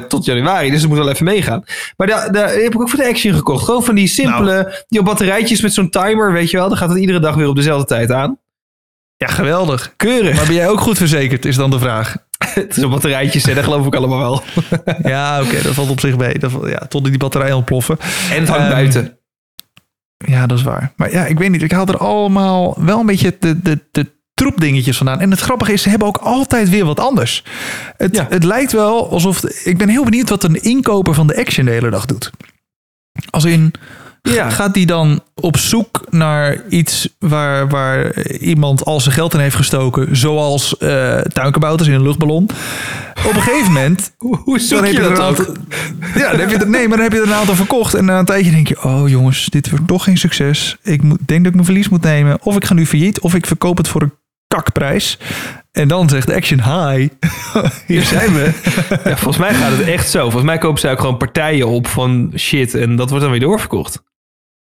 eh, 0.00 0.06
tot 0.06 0.24
januari. 0.24 0.70
Dus 0.70 0.80
dat 0.80 0.88
moet 0.88 0.98
wel 0.98 1.08
even 1.10 1.24
meegaan. 1.24 1.64
Maar 1.96 2.06
daar, 2.06 2.32
daar 2.32 2.48
heb 2.48 2.74
ik 2.74 2.80
ook 2.80 2.88
voor 2.88 2.98
de 2.98 3.08
Action 3.08 3.34
gekocht. 3.34 3.64
Gewoon 3.64 3.84
van 3.84 3.94
die 3.94 4.06
simpele... 4.08 4.52
Nou. 4.62 4.74
Die 4.88 4.98
op 5.00 5.04
batterijtjes 5.06 5.60
met 5.60 5.74
zo'n 5.74 5.90
timer, 5.90 6.32
weet 6.32 6.50
je 6.50 6.56
wel. 6.56 6.68
Dan 6.68 6.76
gaat 6.78 6.88
het 6.88 6.98
iedere 6.98 7.20
dag 7.20 7.34
weer 7.34 7.48
op 7.48 7.56
dezelfde 7.56 7.86
tijd 7.86 8.10
aan. 8.12 8.38
ja, 9.16 9.26
geweldig. 9.26 9.92
Keurig. 9.96 10.36
Maar 10.36 10.46
ben 10.46 10.54
jij 10.54 10.68
ook 10.68 10.80
goed 10.80 10.96
verzekerd, 10.96 11.44
is 11.44 11.56
dan 11.56 11.70
de 11.70 11.78
vraag. 11.78 12.16
het 12.54 12.76
is 12.76 12.82
op 12.84 12.90
batterijtjes, 12.90 13.42
dat 13.42 13.58
geloof 13.64 13.86
ik 13.86 13.94
allemaal 13.94 14.18
wel. 14.18 14.42
Ja, 15.02 15.42
oké, 15.42 15.62
dat 15.62 15.74
valt 15.74 15.90
op 15.90 16.00
zich 16.00 16.16
mee. 16.16 16.38
Dat, 16.38 16.50
ja, 16.64 16.78
totdat 16.78 17.04
die 17.04 17.18
batterij 17.18 17.52
ontploffen. 17.52 17.98
En 18.32 18.40
het 18.40 18.48
hangt 18.48 18.64
Ehm, 18.64 18.72
buiten. 18.72 19.18
Ja, 20.26 20.46
dat 20.46 20.58
is 20.58 20.64
waar. 20.64 20.92
Maar 20.96 21.12
ja, 21.12 21.26
ik 21.26 21.38
weet 21.38 21.50
niet. 21.50 21.62
Ik 21.62 21.72
haal 21.72 21.86
er 21.86 21.96
allemaal 21.98 22.76
wel 22.84 23.00
een 23.00 23.06
beetje 23.06 23.36
de, 23.38 23.62
de, 23.62 23.80
de 23.90 24.12
troepdingetjes 24.34 24.96
vandaan. 24.96 25.20
En 25.20 25.30
het 25.30 25.40
grappige 25.40 25.72
is, 25.72 25.82
ze 25.82 25.88
hebben 25.88 26.08
ook 26.08 26.16
altijd 26.16 26.68
weer 26.68 26.84
wat 26.84 27.00
anders. 27.00 27.44
Het, 27.96 28.14
Ja. 28.16 28.26
het 28.28 28.44
lijkt 28.44 28.72
wel 28.72 29.10
alsof... 29.10 29.44
Ik 29.44 29.78
ben 29.78 29.88
heel 29.88 30.04
benieuwd 30.04 30.28
wat 30.28 30.44
een 30.44 30.62
inkoper 30.62 31.14
van 31.14 31.26
de 31.26 31.36
Action 31.36 31.64
de 31.64 31.70
hele 31.72 31.90
dag 31.90 32.06
doet. 32.06 32.30
Als 33.30 33.44
in... 33.44 33.72
Ja. 34.32 34.50
Gaat 34.50 34.74
die 34.74 34.86
dan 34.86 35.20
op 35.34 35.56
zoek 35.56 36.04
naar 36.10 36.62
iets 36.68 37.08
waar, 37.18 37.68
waar 37.68 38.26
iemand 38.26 38.84
al 38.84 39.00
zijn 39.00 39.14
geld 39.14 39.34
in 39.34 39.40
heeft 39.40 39.56
gestoken, 39.56 40.16
zoals 40.16 40.78
eh 40.78 41.18
tuinkabouters 41.18 41.88
in 41.88 41.94
een 41.94 42.02
luchtballon? 42.02 42.50
Op 43.26 43.34
een 43.34 43.42
gegeven 43.42 43.72
moment 43.72 44.12
Hoe, 44.44 44.60
zoek 44.60 44.78
dan 44.78 44.84
heb 44.84 44.94
je 44.94 45.02
je 45.02 45.08
dat 45.08 45.18
aantal, 45.18 45.44
ja, 46.22 46.30
dan 46.30 46.40
heb 46.40 46.50
je 46.50 46.66
nee, 46.66 46.88
maar 46.88 46.96
dan 46.96 47.06
heb 47.06 47.12
je 47.12 47.20
er 47.20 47.26
een 47.26 47.34
aantal 47.34 47.54
verkocht. 47.54 47.94
En 47.94 48.04
na 48.04 48.18
een 48.18 48.24
tijdje 48.24 48.50
denk 48.50 48.68
je, 48.68 48.84
oh 48.84 49.08
jongens, 49.08 49.46
dit 49.46 49.70
wordt 49.70 49.86
toch 49.86 50.04
geen 50.04 50.18
succes. 50.18 50.76
Ik 50.82 51.02
moet, 51.02 51.18
denk 51.26 51.38
dat 51.38 51.48
ik 51.48 51.54
mijn 51.54 51.64
verlies 51.64 51.88
moet 51.88 52.02
nemen. 52.02 52.38
Of 52.42 52.56
ik 52.56 52.64
ga 52.64 52.74
nu 52.74 52.86
failliet, 52.86 53.20
of 53.20 53.34
ik 53.34 53.46
verkoop 53.46 53.76
het 53.76 53.88
voor 53.88 54.02
een 54.02 54.14
kakprijs. 54.46 55.18
En 55.72 55.88
dan 55.88 56.08
zegt 56.08 56.26
de 56.26 56.34
Action, 56.34 56.62
hi, 56.62 57.08
hier 57.86 58.02
zijn 58.02 58.34
we. 58.34 58.50
Ja, 59.04 59.16
volgens 59.16 59.36
mij 59.36 59.54
gaat 59.54 59.76
het 59.76 59.86
echt 59.86 60.10
zo. 60.10 60.20
Volgens 60.20 60.44
mij 60.44 60.58
kopen 60.58 60.80
ze 60.80 60.88
ook 60.88 61.00
gewoon 61.00 61.16
partijen 61.16 61.68
op 61.68 61.86
van 61.86 62.32
shit. 62.36 62.74
En 62.74 62.96
dat 62.96 63.08
wordt 63.08 63.22
dan 63.22 63.32
weer 63.32 63.40
doorverkocht. 63.40 64.02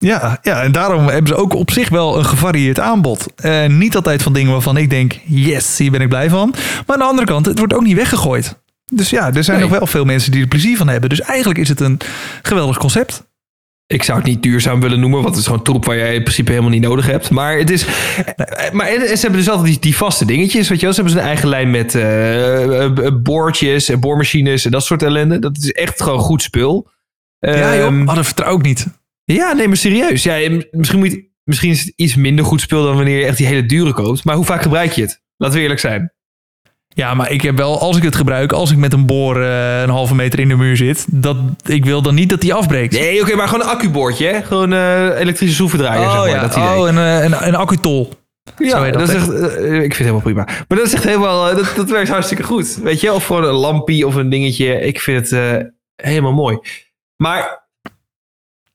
Ja, 0.03 0.39
ja, 0.41 0.61
en 0.61 0.71
daarom 0.71 1.07
hebben 1.07 1.27
ze 1.27 1.35
ook 1.35 1.53
op 1.53 1.71
zich 1.71 1.89
wel 1.89 2.17
een 2.17 2.25
gevarieerd 2.25 2.79
aanbod. 2.79 3.25
Eh, 3.35 3.65
niet 3.67 3.95
altijd 3.95 4.23
van 4.23 4.33
dingen 4.33 4.51
waarvan 4.51 4.77
ik 4.77 4.89
denk, 4.89 5.19
yes, 5.25 5.77
hier 5.77 5.91
ben 5.91 6.01
ik 6.01 6.09
blij 6.09 6.29
van. 6.29 6.49
Maar 6.87 6.95
aan 6.95 6.99
de 7.01 7.05
andere 7.09 7.27
kant, 7.27 7.45
het 7.45 7.57
wordt 7.57 7.73
ook 7.73 7.83
niet 7.83 7.95
weggegooid. 7.95 8.61
Dus 8.85 9.09
ja, 9.09 9.33
er 9.33 9.43
zijn 9.43 9.59
Nee. 9.59 9.67
nog 9.69 9.77
wel 9.77 9.87
veel 9.87 10.05
mensen 10.05 10.31
die 10.31 10.41
er 10.41 10.47
plezier 10.47 10.77
van 10.77 10.87
hebben. 10.87 11.09
Dus 11.09 11.21
eigenlijk 11.21 11.59
is 11.59 11.69
het 11.69 11.79
een 11.79 11.99
geweldig 12.41 12.77
concept. 12.77 13.23
Ik 13.87 14.03
zou 14.03 14.17
het 14.17 14.27
niet 14.27 14.43
duurzaam 14.43 14.79
willen 14.79 14.99
noemen, 14.99 15.21
want 15.21 15.29
het 15.31 15.39
is 15.43 15.47
gewoon 15.49 15.63
troep 15.63 15.85
waar 15.85 15.97
jij 15.97 16.15
in 16.15 16.21
principe 16.23 16.49
helemaal 16.51 16.71
niet 16.71 16.81
nodig 16.81 17.05
hebt. 17.05 17.29
Maar 17.29 17.57
het 17.57 17.69
is. 17.69 17.85
Maar 18.71 18.87
en, 18.87 19.01
en 19.01 19.15
ze 19.17 19.21
hebben 19.21 19.39
dus 19.39 19.49
altijd 19.49 19.67
die, 19.67 19.79
die 19.79 19.95
vaste 19.95 20.25
dingetjes, 20.25 20.69
weet 20.69 20.79
je 20.79 20.85
wel. 20.85 20.93
Ze 20.95 21.01
hebben 21.01 21.19
een 21.19 21.27
eigen 21.27 21.49
lijn 21.49 21.71
met 21.71 21.95
eh, 21.95 22.83
eh, 22.85 22.91
boortjes 23.21 23.89
en 23.89 23.99
boormachines 23.99 24.65
en 24.65 24.71
dat 24.71 24.83
soort 24.85 25.03
ellende. 25.03 25.39
Dat 25.39 25.57
is 25.57 25.71
echt 25.71 26.01
gewoon 26.01 26.19
goed 26.19 26.41
spul. 26.41 26.87
Ja 27.39 27.75
joh, 27.75 27.85
Ehm, 27.85 28.05
dat 28.05 28.25
vertrouw 28.25 28.55
ik 28.57 28.61
niet. 28.63 28.87
Ja, 29.33 29.53
nee, 29.53 29.67
maar 29.67 29.77
serieus. 29.77 30.23
Ja, 30.23 30.41
en 30.41 30.67
misschien, 30.71 30.99
moet 30.99 31.11
je, 31.11 31.29
misschien 31.43 31.71
is 31.71 31.79
het 31.79 31.93
iets 31.95 32.15
minder 32.15 32.45
goed 32.45 32.61
spul 32.61 32.83
dan 32.83 32.95
wanneer 32.95 33.19
je 33.19 33.25
echt 33.25 33.37
die 33.37 33.47
hele 33.47 33.65
dure 33.65 33.93
koopt. 33.93 34.23
Maar 34.23 34.35
hoe 34.35 34.45
vaak 34.45 34.61
gebruik 34.61 34.91
je 34.91 35.01
het? 35.01 35.21
Laten 35.37 35.55
we 35.55 35.61
eerlijk 35.61 35.79
zijn. 35.79 36.13
Ja, 36.87 37.13
maar 37.13 37.31
ik 37.31 37.41
heb 37.41 37.57
wel, 37.57 37.79
als 37.79 37.97
ik 37.97 38.03
het 38.03 38.15
gebruik, 38.15 38.51
als 38.51 38.71
ik 38.71 38.77
met 38.77 38.93
een 38.93 39.05
boor 39.05 39.41
eh, 39.41 39.81
een 39.81 39.89
halve 39.89 40.15
meter 40.15 40.39
in 40.39 40.47
de 40.47 40.55
muur 40.55 40.77
zit, 40.77 41.05
dat 41.09 41.37
ik 41.65 41.85
wil 41.85 42.01
dan 42.01 42.15
niet 42.15 42.29
dat 42.29 42.41
die 42.41 42.53
afbreekt. 42.53 42.93
Nee, 42.93 43.21
oké, 43.21 43.35
maar 43.35 43.47
gewoon 43.47 43.65
een 43.65 43.71
accuboordje, 43.71 44.27
hè? 44.27 44.41
Gewoon 44.41 44.73
eh 44.73 45.19
elektrische 45.19 45.55
schroevendraaier, 45.55 46.09
zeg 46.09 46.11
oh 46.11 46.19
maar. 46.19 46.29
ja, 46.29 46.41
dat 46.41 46.55
idee. 46.55 46.77
oh, 46.77 46.87
een, 46.87 46.97
eh, 46.97 47.23
een, 47.23 47.47
een 47.47 47.55
accutol. 47.55 48.13
Ja, 48.57 48.83
dat, 48.83 48.93
dat, 48.93 49.09
is 49.09 49.15
echt, 49.15 49.29
ik 49.29 49.69
vind 49.69 49.81
het 49.81 49.97
helemaal 49.97 50.21
prima. 50.21 50.43
Maar 50.43 50.77
dat 50.77 50.87
is 50.87 50.93
echt 50.93 51.03
helemaal, 51.03 51.55
dat, 51.55 51.73
dat 51.75 51.89
werkt 51.89 52.09
hartstikke 52.09 52.43
goed. 52.43 52.79
Weet 52.83 53.01
je, 53.01 53.13
of 53.13 53.25
gewoon 53.25 53.43
een 53.43 53.53
lampie 53.53 54.07
of 54.07 54.15
een 54.15 54.29
dingetje. 54.29 54.79
Ik 54.79 54.99
vind 54.99 55.29
het 55.29 55.71
helemaal 55.95 56.33
mooi. 56.33 56.57
Maar 57.15 57.62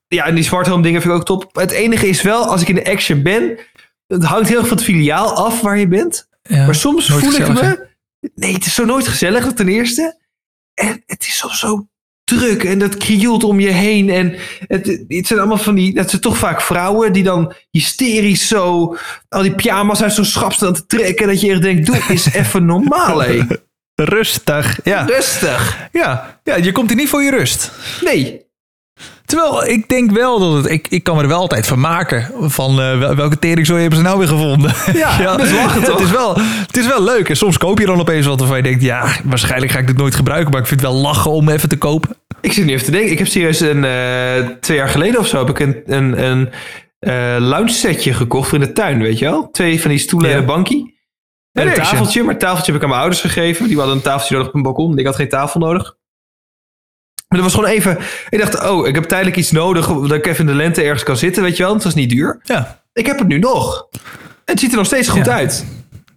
ja, 0.09 0.25
en 0.27 0.35
die 0.35 0.45
smart 0.45 0.67
home 0.67 0.83
dingen 0.83 1.01
vind 1.03 1.13
ik 1.15 1.21
ook 1.21 1.27
top. 1.27 1.49
Het 1.53 1.71
enige 1.71 2.09
is 2.09 2.23
wel, 2.23 2.45
als 2.45 2.63
ik 2.63 2.69
in 2.69 2.75
de 2.75 2.91
action 2.91 3.23
ben, 3.23 3.59
het 4.07 4.25
hangt 4.25 4.49
heel 4.49 4.59
erg 4.59 4.69
van 4.69 4.77
het 4.77 4.87
filiaal 4.87 5.35
af 5.35 5.61
waar 5.61 5.79
je 5.79 5.89
bent. 5.89 6.29
Ja, 6.43 6.65
Maar 6.65 6.75
soms 6.75 7.07
voel 7.11 7.33
ik 7.35 7.49
me. 7.49 7.87
Nee, 8.35 8.53
het 8.53 8.67
is 8.67 8.75
zo 8.75 8.85
nooit 8.85 9.09
gezellig, 9.09 9.53
ten 9.53 9.69
eerste. 9.69 10.19
En 10.75 11.03
het 11.07 11.27
is 11.27 11.37
soms 11.37 11.59
zo 11.59 11.89
druk 12.25 12.65
en 12.65 12.79
dat 12.79 12.97
krioelt 12.97 13.45
om 13.45 13.61
je 13.61 13.69
heen. 13.69 14.11
En 14.11 14.37
het, 14.67 15.05
het 15.09 15.27
zijn 15.27 15.39
allemaal 15.39 15.59
van 15.59 15.75
die, 15.75 15.95
dat 15.95 16.11
zijn 16.11 16.23
toch 16.23 16.37
vaak 16.37 16.61
vrouwen 16.61 17.13
die 17.13 17.23
dan 17.23 17.53
hysterisch 17.71 18.49
zo 18.49 18.97
al 19.29 19.43
die 19.43 19.55
pyjama's 19.55 20.03
uit 20.03 20.13
zo'n 20.13 20.25
schap 20.25 20.53
staan 20.53 20.75
te 20.75 20.87
trekken. 20.87 21.27
Dat 21.27 21.41
je 21.41 21.51
echt 21.51 21.63
denkt, 21.63 21.87
doe 21.87 22.03
eens 22.09 22.33
even 22.43 22.65
normaal, 22.65 23.23
hé. 23.23 23.47
Rustig. 23.95 24.81
Ja. 24.85 25.05
Rustig. 25.05 25.89
Ja. 25.93 26.41
ja, 26.45 26.57
je 26.57 26.73
komt 26.73 26.89
hier 26.89 26.99
niet 26.99 27.09
voor 27.09 27.23
je 27.23 27.31
rust. 27.31 27.73
Nee. 28.05 28.47
Terwijl 29.29 29.67
ik 29.67 29.89
denk 29.89 30.11
wel 30.11 30.39
dat 30.39 30.53
het. 30.63 30.73
Ik, 30.73 30.87
ik 30.89 31.03
kan 31.03 31.17
me 31.17 31.23
er 31.23 31.29
wel 31.29 31.39
altijd 31.39 31.67
van 31.67 31.81
maken. 31.81 32.31
Van 32.41 32.77
wel- 32.77 33.15
welke 33.15 33.39
teringzooi 33.39 33.81
hebben 33.81 33.99
ze 33.99 34.05
nou 34.05 34.19
weer 34.19 34.29
gevonden? 34.29 34.75
Ja, 34.95 35.39
is 35.41 35.53
lachen, 35.53 35.85
toch? 35.85 35.99
Het 35.99 36.05
is, 36.07 36.11
wel, 36.11 36.37
het 36.67 36.77
is 36.77 36.87
wel 36.87 37.03
leuk. 37.03 37.29
En 37.29 37.37
soms 37.37 37.59
koop 37.59 37.79
je 37.79 37.87
dan 37.87 38.01
opeens 38.01 38.27
wat 38.27 38.39
waarvan 38.39 38.57
je 38.57 38.63
denkt. 38.63 38.83
Ja, 38.83 39.07
waarschijnlijk 39.25 39.73
ga 39.73 39.79
ik 39.79 39.87
dit 39.87 39.97
nooit 39.97 40.15
gebruiken. 40.15 40.51
Maar 40.51 40.61
ik 40.61 40.67
vind 40.67 40.81
het 40.81 40.91
wel 40.91 40.99
lachen 41.01 41.31
om 41.31 41.49
even 41.49 41.69
te 41.69 41.77
kopen. 41.79 42.11
Ik 42.41 42.53
zit 42.53 42.65
nu 42.65 42.73
even 42.73 42.85
te 42.85 42.91
denken. 42.91 43.11
Ik 43.11 43.19
heb 43.19 43.27
serieus 43.27 43.61
een, 43.61 43.85
eh, 43.85 44.47
twee 44.61 44.77
jaar 44.77 44.89
geleden 44.89 45.21
of 45.21 45.27
zo 45.27 45.39
heb 45.39 45.49
ik 45.49 45.59
een, 45.59 45.83
een, 45.87 46.25
een 46.25 46.49
eh, 46.99 47.37
lounge 47.39 47.69
setje 47.71 48.13
gekocht 48.13 48.49
voor 48.49 48.59
in 48.59 48.65
de 48.65 48.73
tuin, 48.73 49.03
weet 49.03 49.19
je 49.19 49.25
wel? 49.25 49.51
Twee 49.51 49.81
van 49.81 49.91
die 49.91 49.99
stoelen 49.99 50.29
Ja. 50.29 50.35
en 50.35 50.41
een 50.41 50.47
bankie. 50.47 50.97
En 51.53 51.67
een 51.69 51.75
tafeltje, 51.75 52.21
maar 52.23 52.31
het 52.31 52.41
tafeltje 52.41 52.67
heb 52.73 52.75
ik 52.77 52.83
aan 52.83 52.89
mijn 52.89 53.01
ouders 53.01 53.21
gegeven. 53.23 53.69
Die 53.69 53.77
hadden 53.77 53.95
een 53.97 54.03
tafeltje 54.03 54.35
nodig 54.35 54.49
op 54.49 54.55
een 54.55 54.63
balkon. 54.63 54.99
Ik 54.99 55.07
had 55.07 55.17
geen 55.17 55.29
tafel 55.29 55.61
nodig. 55.61 55.97
Maar 57.29 57.39
dat 57.41 57.53
was 57.53 57.55
gewoon 57.55 57.71
even... 57.71 57.99
Ik 58.29 58.39
dacht, 58.39 58.69
oh, 58.69 58.87
ik 58.87 58.95
heb 58.95 59.05
tijdelijk 59.05 59.37
iets 59.37 59.51
nodig... 59.51 59.87
dat 59.87 60.13
ik 60.13 60.27
even 60.27 60.41
in 60.41 60.47
de 60.47 60.55
lente 60.63 60.83
ergens 60.83 61.03
kan 61.03 61.17
zitten, 61.17 61.43
weet 61.43 61.57
je 61.57 61.63
wel. 61.63 61.75
Het 61.75 61.85
was 61.85 61.95
niet 61.95 62.11
duur. 62.11 62.41
Ja, 62.43 62.83
Ik 62.93 63.07
heb 63.07 63.19
het 63.19 63.29
nu 63.29 63.39
nog. 63.39 63.87
En 63.93 64.01
het 64.45 64.61
ziet 64.61 64.71
er 64.71 64.77
nog 64.77 64.87
steeds 64.87 65.09
goed 65.09 65.27
Ja. 65.27 65.33
uit. 65.33 65.65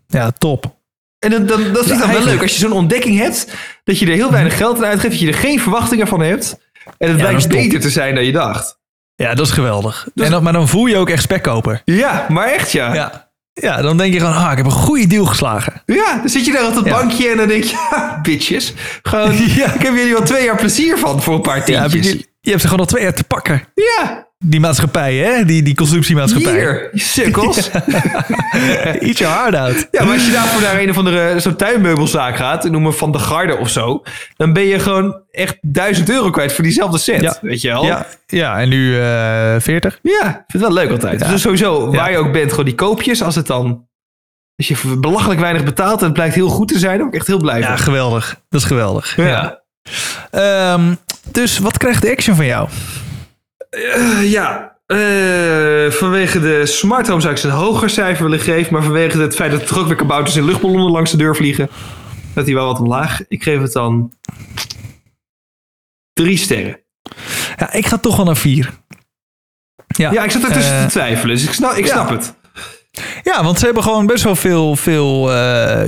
ja 0.07 0.31
top. 0.37 0.79
En 1.19 1.31
dan, 1.31 1.45
dan, 1.45 1.73
dat 1.73 1.89
ik 1.91 1.99
dan 1.99 2.11
wel 2.11 2.23
leuk. 2.23 2.41
Als 2.41 2.51
je 2.53 2.59
zo'n 2.59 2.71
ontdekking 2.71 3.17
hebt... 3.17 3.47
dat 3.83 3.99
je 3.99 4.05
er 4.05 4.11
heel 4.13 4.31
weinig 4.31 4.57
geld 4.57 4.77
aan 4.77 4.85
uitgeeft... 4.85 5.11
dat 5.11 5.21
je 5.21 5.27
er 5.27 5.33
geen 5.33 5.59
verwachtingen 5.59 6.07
van 6.07 6.19
hebt... 6.21 6.57
en 6.83 6.91
het 6.97 7.07
dat 7.07 7.17
blijkt 7.17 7.37
is 7.37 7.47
beter 7.47 7.79
te 7.79 7.89
zijn 7.89 8.15
dan 8.15 8.23
je 8.25 8.31
dacht. 8.31 8.79
Ja, 9.15 9.33
dat 9.33 9.45
is 9.45 9.51
geweldig. 9.51 10.07
En 10.15 10.31
dan, 10.31 10.43
maar 10.43 10.53
dan 10.53 10.67
voel 10.67 10.85
je 10.85 10.97
ook 10.97 11.09
echt 11.09 11.21
spekkoper. 11.23 11.81
Ja, 11.85 12.25
maar 12.29 12.47
echt 12.47 12.71
ja. 12.71 12.93
Ja, 12.93 13.30
Ja. 13.53 13.75
Ja, 13.75 13.81
dan 13.81 13.97
denk 13.97 14.13
je 14.13 14.19
gewoon, 14.19 14.35
ah, 14.35 14.51
ik 14.51 14.57
heb 14.57 14.65
een 14.65 14.71
goede 14.71 15.07
deal 15.07 15.25
geslagen. 15.25 15.81
dan 15.85 16.29
zit 16.29 16.45
je 16.45 16.51
daar 16.51 16.67
op 16.67 16.73
dat 16.73 16.85
Ja. 16.85 16.91
bankje 16.91 17.27
en 17.29 17.37
dan 17.37 17.47
denk 17.47 17.63
je, 17.63 17.75
"Ha, 17.89 18.19
bitches. 18.23 18.73
Gewoon, 19.03 19.31
Ja. 19.55 19.73
ik 19.73 19.81
heb 19.81 19.95
jullie 19.95 20.15
al 20.15 20.23
twee 20.23 20.43
jaar 20.45 20.55
plezier 20.55 20.97
van 20.97 21.21
voor 21.21 21.33
een 21.35 21.41
paar 21.41 21.71
Ja, 21.71 21.87
tientjes. 21.87 22.11
je, 22.11 22.27
je 22.41 22.49
hebt 22.49 22.61
ze 22.61 22.67
gewoon 22.67 22.83
al 22.85 22.89
twee 22.91 23.03
jaar 23.03 23.13
te 23.13 23.23
pakken. 23.23 23.63
Ja, 23.73 24.27
Die 24.37 24.59
maatschappij, 24.59 25.15
hè? 25.15 25.45
Die, 25.45 25.61
die 25.63 25.75
consumptiemaatschappij. 25.75 26.51
hier, 26.53 26.89
je 26.91 26.99
sukkels. 26.99 27.69
Eat 28.99 29.17
your 29.17 29.33
heart 29.35 29.55
out. 29.55 29.87
Ja, 29.91 30.03
maar 30.03 30.13
als 30.13 30.25
je 30.25 30.31
daarvoor 30.31 30.61
naar 30.61 30.79
een 30.79 30.89
of 30.89 30.97
andere 30.97 31.39
zo'n 31.39 31.55
tuinmeubelzaak 31.55 32.35
gaat, 32.35 32.63
noem 32.69 32.81
maar 32.81 32.91
Van 32.91 33.11
de 33.11 33.19
Garde 33.19 33.57
of 33.57 33.69
zo, 33.69 34.03
dan 34.35 34.53
ben 34.53 34.63
je 34.63 34.79
gewoon 34.79 35.21
echt 35.31 35.57
duizend 35.61 36.09
euro 36.09 36.29
kwijt 36.29 36.53
voor 36.53 36.63
diezelfde 36.63 36.97
set. 36.97 37.21
Ja. 37.21 37.37
Weet 37.41 37.61
je 37.61 37.67
wel? 37.67 37.85
Ja, 37.85 38.05
ja 38.27 38.59
en 38.59 38.69
nu 38.69 38.99
eh 38.99 39.55
40. 39.59 39.99
Ja, 40.01 40.27
ik 40.27 40.33
vind 40.47 40.51
het 40.51 40.61
wel 40.61 40.73
leuk 40.73 40.91
altijd. 40.91 41.29
Dus 41.29 41.41
sowieso, 41.41 41.91
waar 41.91 42.11
je 42.11 42.17
ook 42.17 42.31
bent, 42.31 42.49
gewoon 42.49 42.65
die 42.65 42.75
koopjes, 42.75 43.23
als 43.23 43.35
het 43.35 43.47
dan... 43.47 43.89
Als 44.55 44.67
je 44.67 44.97
belachelijk 44.97 45.39
weinig 45.39 45.63
betaalt 45.63 45.99
en 45.99 46.05
het 46.05 46.13
blijkt 46.13 46.35
heel 46.35 46.49
goed 46.49 46.67
te 46.67 46.79
zijn, 46.79 46.91
dan 46.97 47.05
ben 47.05 47.07
ik 47.13 47.15
echt 47.19 47.27
heel 47.27 47.37
blij 47.39 47.59
Ja, 47.59 47.67
van. 47.67 47.77
geweldig. 47.77 48.41
Dat 48.49 48.61
is 48.61 48.67
geweldig. 48.67 49.15
Ja. 49.15 49.61
Ehm, 50.31 50.93
dus 51.31 51.57
wat 51.57 51.77
krijgt 51.77 52.01
de 52.01 52.11
action 52.11 52.35
van 52.35 52.45
jou? 52.45 52.69
Eh, 53.69 54.31
ja, 54.31 54.77
eh, 54.85 55.91
vanwege 55.91 56.39
de 56.39 56.65
smart 56.65 57.07
home 57.07 57.21
zou 57.21 57.33
ik 57.33 57.39
ze 57.39 57.47
een 57.47 57.53
hoger 57.53 57.89
cijfer 57.89 58.23
willen 58.23 58.39
geven. 58.39 58.73
Maar 58.73 58.83
vanwege 58.83 59.21
het 59.21 59.35
feit 59.35 59.51
dat 59.51 59.69
er 59.69 59.79
ook 59.79 59.87
weer 59.87 59.95
kabouters 59.95 60.35
in 60.35 60.45
luchtballonnen 60.45 60.91
langs 60.91 61.11
de 61.11 61.17
deur 61.17 61.35
vliegen, 61.35 61.69
dat 62.33 62.45
die 62.45 62.55
wel 62.55 62.65
wat 62.65 62.79
omlaag. 62.79 63.19
Ik 63.27 63.43
geef 63.43 63.61
het 63.61 63.73
dan 63.73 64.13
drie 66.13 66.37
sterren. 66.37 66.79
Ja, 67.57 67.73
ik 67.73 67.85
ga 67.85 67.97
toch 67.97 68.15
wel 68.15 68.25
naar 68.25 68.37
vier. 68.37 68.69
Ja, 69.87 70.11
Ja, 70.11 70.23
ik 70.23 70.31
zat 70.31 70.43
er 70.43 70.51
tussen 70.51 70.75
eh, 70.75 70.83
te 70.83 70.89
twijfelen, 70.89 71.35
dus 71.35 71.45
ik 71.45 71.53
snap, 71.53 71.71
ik 71.71 71.85
ja. 71.85 71.91
snap 71.91 72.09
het. 72.09 72.33
Ja, 73.23 73.43
want 73.43 73.59
ze 73.59 73.65
hebben 73.65 73.83
gewoon 73.83 74.05
best 74.05 74.23
wel 74.23 74.35
veel, 74.35 74.75
veel 74.75 75.29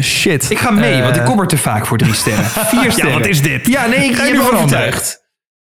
shit. 0.02 0.50
Ik 0.50 0.58
ga 0.58 0.72
mee, 0.72 1.02
want 1.02 1.16
ik 1.16 1.24
kom 1.24 1.40
er 1.40 1.48
te 1.48 1.58
vaak 1.58 1.86
voor 1.86 1.98
drie 1.98 2.14
sterren. 2.14 2.46
Vier 2.76 2.92
sterren. 2.92 3.20
wat 3.20 3.28
is 3.28 3.42
dit? 3.42 3.68
Ja, 3.68 3.86
nee, 3.86 4.10
ik 4.10 4.16
Ga 4.16 4.24
nu 4.24 4.42
overtuigd. 4.42 5.23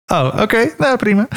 Oh, 0.08 0.38
oké. 0.42 0.70
Nou, 0.78 0.98
prima. 0.98 1.28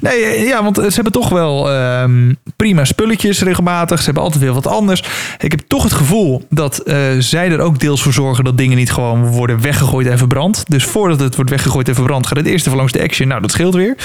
Nee, 0.00 0.24
eh, 0.24 0.46
ja, 0.48 0.62
want 0.62 0.76
ze 0.76 0.90
hebben 0.94 1.12
toch 1.12 1.28
wel 1.28 1.70
ehm, 1.70 2.32
prima 2.56 2.84
spulletjes 2.84 3.42
regelmatig. 3.42 3.98
Ze 3.98 4.04
hebben 4.04 4.22
altijd 4.22 4.42
weer 4.42 4.52
wat 4.52 4.66
anders. 4.66 5.02
Ik 5.38 5.50
heb 5.50 5.60
toch 5.66 5.82
het 5.82 5.92
gevoel 5.92 6.46
dat 6.50 6.78
eh, 6.78 6.96
zij 7.18 7.50
er 7.50 7.60
ook 7.60 7.78
deels 7.80 8.02
voor 8.02 8.12
zorgen 8.12 8.44
dat 8.44 8.58
dingen 8.58 8.76
niet 8.76 8.92
gewoon 8.92 9.26
worden 9.26 9.60
weggegooid 9.60 10.06
en 10.06 10.18
verbrand. 10.18 10.64
Dus 10.68 10.84
voordat 10.84 11.20
het 11.20 11.34
wordt 11.34 11.50
weggegooid 11.50 11.88
en 11.88 11.94
verbrand, 11.94 12.26
gaat 12.26 12.36
het 12.36 12.46
eerst 12.46 12.66
even 12.66 12.78
langs 12.78 12.92
de 12.92 13.02
action. 13.02 13.28
Nou, 13.28 13.40
dat 13.40 13.50
scheelt 13.50 13.74
weer. 13.74 13.96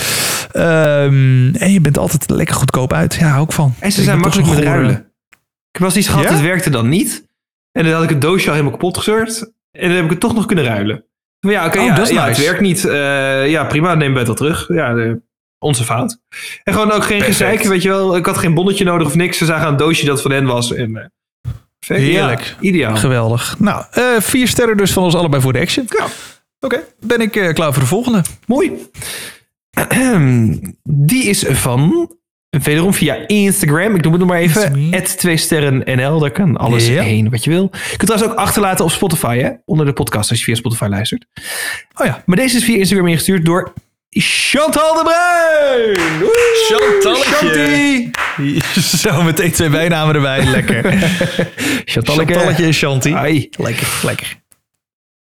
Ehm, 0.52 1.56
en 1.56 1.72
je 1.72 1.82
bent 1.82 1.98
altijd 1.98 2.30
lekker 2.30 2.56
goedkoop 2.56 2.94
uit. 2.94 3.16
Ja, 3.16 3.28
hou 3.28 3.44
ik 3.44 3.52
van. 3.52 3.74
En 3.80 3.92
ze 3.92 4.00
Ik 4.00 4.06
zijn 4.06 4.20
makkelijk 4.20 4.48
met 4.50 4.58
gore- 4.58 4.70
ruilen. 4.70 5.12
Ik 5.72 5.80
was 5.80 5.96
iets 5.98 6.08
gehad, 6.08 6.24
Ja? 6.24 6.32
het 6.32 6.42
werkte 6.42 6.70
dan 6.70 6.90
niet. 6.90 7.24
En 7.72 7.84
dan 7.84 7.94
had 7.94 8.04
ik 8.04 8.10
het 8.10 8.22
doosje 8.22 8.46
al 8.48 8.52
helemaal 8.54 8.74
kapot 8.78 8.98
gezeurd. 8.98 9.52
En 9.72 9.88
dan 9.88 9.96
heb 9.96 10.04
ik 10.04 10.10
het 10.10 10.20
toch 10.20 10.34
nog 10.34 10.46
kunnen 10.46 10.66
ruilen. 10.66 11.06
Maar 11.42 11.52
ja, 11.54 11.66
oké, 11.66 11.80
Oh, 11.80 11.86
ja, 12.08 12.28
het 12.28 12.38
werkt 12.38 12.62
niet. 12.62 12.86
Eh, 12.86 13.50
ja, 13.50 13.64
prima, 13.66 13.96
neem 13.96 14.16
het 14.16 14.26
wel 14.28 14.36
terug. 14.36 14.66
Ja, 14.68 14.94
de- 14.94 15.22
onze 15.60 15.84
fout. 15.84 16.20
En 16.64 16.74
gewoon 16.74 16.92
ook 16.92 17.04
geen 17.04 17.22
gezeik, 17.22 17.64
weet 17.64 17.82
je 17.82 17.90
wel. 17.90 18.16
Ik 18.16 18.26
had 18.26 18.38
geen 18.38 18.54
bonnetje 18.54 18.84
nodig 18.84 19.08
of 19.08 19.16
niks. 19.16 19.38
Ze 19.38 19.46
zagen 19.46 19.68
een 19.68 19.78
doosje 19.78 20.06
dat 20.06 20.22
van 20.22 20.32
hen 20.32 20.46
was. 20.46 20.74
En, 20.74 20.96
eh, 20.98 21.06
perfect. 21.80 22.08
Heerlijk. 22.10 22.42
Ja, 22.42 22.56
ideaal. 22.60 22.96
Geweldig. 22.96 23.56
Nou, 23.60 23.86
eh, 23.92 24.04
vier 24.20 24.48
sterren 24.48 24.78
dus 24.78 24.92
van 24.94 25.04
ons 25.04 25.16
allebei 25.16 25.42
voor 25.42 25.54
de 25.54 25.60
action. 25.60 25.86
Ja. 25.98 26.06
Oké, 26.60 26.84
ben 27.00 27.22
ik 27.22 27.36
eh, 27.36 27.54
klaar 27.54 27.74
voor 27.74 27.82
de 27.82 27.88
volgende. 27.88 28.22
Mooi. 28.46 28.72
Die 30.84 31.24
is 31.24 31.46
van, 31.48 32.12
wederom 32.60 32.94
via 32.94 33.28
Instagram. 33.28 33.96
Ik 33.96 34.02
noem 34.04 34.12
het 34.12 34.22
nog 34.22 34.30
maar 34.30 34.40
even. 34.40 34.88
Het 34.94 35.18
2 35.18 35.38
sterren 35.38 35.98
NL. 35.98 36.20
Daar 36.20 36.32
kan 36.32 36.58
alles 36.58 36.88
Ja. 36.88 37.02
heen 37.02 37.30
wat 37.30 37.44
je 37.44 37.50
wil. 37.50 37.70
Je 37.72 37.98
kunt 37.98 38.06
trouwens 38.10 38.32
ook 38.32 38.38
achterlaten 38.38 38.86
op 38.86 38.92
Spotify. 38.92 39.38
Hè? 39.38 39.50
Onder 39.66 39.86
de 39.86 39.94
podcast 39.94 40.30
als 40.30 40.40
je 40.40 40.46
via 40.46 40.56
Spotify 40.56 40.86
luistert. 40.90 41.26
Oh 41.96 42.06
ja. 42.06 42.24
Maar 42.26 42.36
deze 42.38 42.58
is 42.58 42.64
via 42.64 42.78
Instagram 42.78 43.08
ingestuurd 43.08 43.46
door 43.46 43.74
Chantal 44.10 44.94
de 44.94 45.02
Bruin. 45.04 46.20
Woe, 46.20 46.68
Chantalletje. 46.70 48.10
Zo, 48.98 49.22
meteen 49.24 49.52
twee 49.52 49.70
bijnamen 49.70 50.16
erbij. 50.16 50.46
Lekker. 50.46 50.84
Chantalletje 51.86 52.64
en 52.66 52.74
Chanty. 52.74 53.14
Ai. 53.14 53.50
Lekker, 53.58 53.88
lekker. 54.04 54.40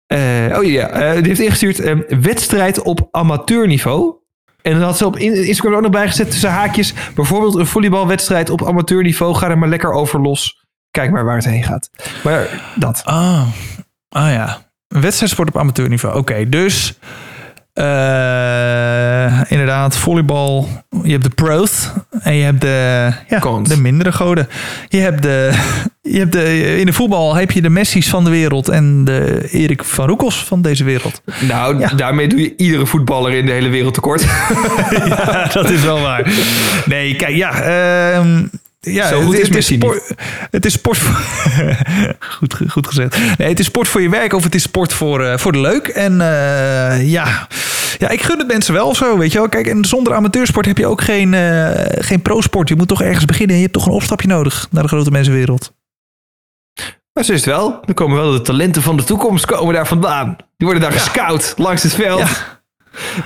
Eh, 0.07 0.59
oh 0.59 0.65
ja, 0.65 0.89
eh, 0.89 1.15
die 1.17 1.27
heeft 1.27 1.41
ingestuurd 1.41 1.81
eh, 1.81 1.95
wedstrijd 2.21 2.83
op 2.83 3.09
amateurniveau. 3.11 4.15
En 4.62 4.73
dan 4.73 4.83
had 4.83 4.97
ze 4.97 5.07
op 5.07 5.17
in- 5.17 5.47
Instagram 5.47 5.75
ook 5.75 5.83
nog 5.83 5.90
bijgezet 5.90 6.31
tussen 6.31 6.50
haakjes. 6.50 6.95
Bijvoorbeeld 7.14 7.55
een 7.55 7.67
volleybalwedstrijd 7.67 8.50
op 8.50 8.67
amateurniveau. 8.67 9.35
Ga 9.35 9.49
er 9.49 9.59
maar 9.59 9.69
lekker 9.69 9.93
over 9.93 10.21
los. 10.21 10.64
Kijk 10.90 11.11
maar 11.11 11.25
waar 11.25 11.37
het 11.37 11.45
heen 11.45 11.64
gaat. 11.64 11.90
Maar 12.25 12.62
dat. 12.75 13.02
Ah, 13.05 13.43
ah 14.09 14.31
ja. 14.33 14.59
Wedstrijdsport 14.88 15.49
op 15.49 15.57
amateurniveau. 15.59 16.19
Oké, 16.19 16.49
dus 16.49 16.99
eh, 17.81 19.41
inderdaad, 19.49 19.97
volleybal. 19.97 20.69
Je 21.03 21.11
hebt 21.11 21.25
de 21.25 21.31
pro's 21.31 21.91
en 22.21 22.35
je 22.35 22.45
hebt 22.45 22.61
de, 22.61 23.11
ja, 23.29 23.41
de 23.63 23.77
mindere 23.81 24.13
goden. 24.13 24.49
Je 24.89 24.99
hebt 24.99 25.23
de, 25.23 25.51
je 26.03 26.19
hebt 26.19 26.33
de, 26.33 26.77
in 26.79 26.87
de 26.87 26.93
voetbal 26.93 27.35
heb 27.35 27.51
je 27.51 27.61
de 27.63 27.69
Messi's 27.71 28.09
van 28.09 28.25
de 28.25 28.31
wereld 28.31 28.69
en 28.69 29.05
de 29.05 29.49
Erik 29.51 29.85
van 29.85 30.07
Roekels 30.09 30.45
van 30.45 30.63
deze 30.63 30.85
wereld. 30.85 31.23
Nou, 31.49 31.79
Ja. 31.79 31.89
daarmee 31.89 32.27
doe 32.29 32.41
je 32.41 32.55
iedere 32.57 32.87
voetballer 32.87 33.33
in 33.33 33.47
de 33.47 33.53
hele 33.53 33.69
wereld 33.69 33.95
tekort. 33.95 34.27
Ja, 35.09 35.49
dat 35.53 35.71
is 35.71 35.83
wel 35.83 36.01
waar. 36.01 36.33
Nee, 36.87 37.17
kijk, 37.17 37.35
ja. 37.37 37.53
ehm, 37.63 38.43
ja, 38.81 39.09
Zo 39.09 39.23
goed 39.23 39.39
is 39.39 39.49
het, 39.49 39.65
sport, 39.65 40.15
het 40.51 40.65
is 40.65 40.73
sport 40.73 40.99
voor... 40.99 41.21
goed, 42.39 42.57
goed 42.69 42.87
gezegd. 42.87 43.19
Nee, 43.39 43.49
het 43.49 43.59
is 43.59 43.67
sport 43.67 43.89
voor 43.89 44.01
je 44.01 44.09
werk 44.09 44.33
of 44.33 44.45
het 44.45 44.55
is 44.55 44.63
sport 44.63 44.93
voor, 44.93 45.25
eh, 45.25 45.39
voor 45.39 45.53
de 45.53 45.61
leuk. 45.61 45.89
En 45.89 46.21
eh, 46.21 47.11
ja... 47.11 47.49
ja, 47.99 48.09
ik 48.09 48.23
gun 48.23 48.39
het 48.39 48.47
mensen 48.47 48.75
wel 48.75 48.95
zo, 48.95 49.19
weet 49.19 49.33
je 49.33 49.39
wel. 49.39 49.49
Kijk, 49.49 49.67
en 49.67 49.85
zonder 49.85 50.15
amateursport 50.15 50.67
heb 50.67 50.79
je 50.79 50.87
ook 50.87 51.01
geen, 51.01 51.35
eh 51.35 52.05
geen 52.05 52.23
pro-sport. 52.23 52.69
Je 52.69 52.77
moet 52.77 52.89
toch 52.89 53.03
ergens 53.03 53.25
beginnen. 53.25 53.57
Je 53.57 53.63
hebt 53.63 53.75
toch 53.75 53.87
een 53.87 53.93
opstapje 53.93 54.29
nodig 54.29 54.69
naar 54.71 54.83
de 54.83 54.89
grote 54.89 55.11
mensenwereld. 55.11 55.73
maar 57.13 57.25
zo 57.25 57.33
is 57.33 57.45
het 57.45 57.55
wel. 57.55 57.81
Dan 57.85 57.95
komen 57.95 58.17
wel 58.17 58.33
de 58.33 58.43
talenten 58.43 58.83
van 58.83 58.97
de 58.97 59.05
toekomst 59.05 59.47
komen 59.47 59.75
daar 59.75 59.87
vandaan. 59.87 60.37
Die 60.57 60.67
worden 60.67 60.83
daar 60.83 60.93
gescout 60.93 61.55
langs 61.57 61.83
het 61.83 61.95
veld. 61.95 62.21
Ja. 62.21 62.61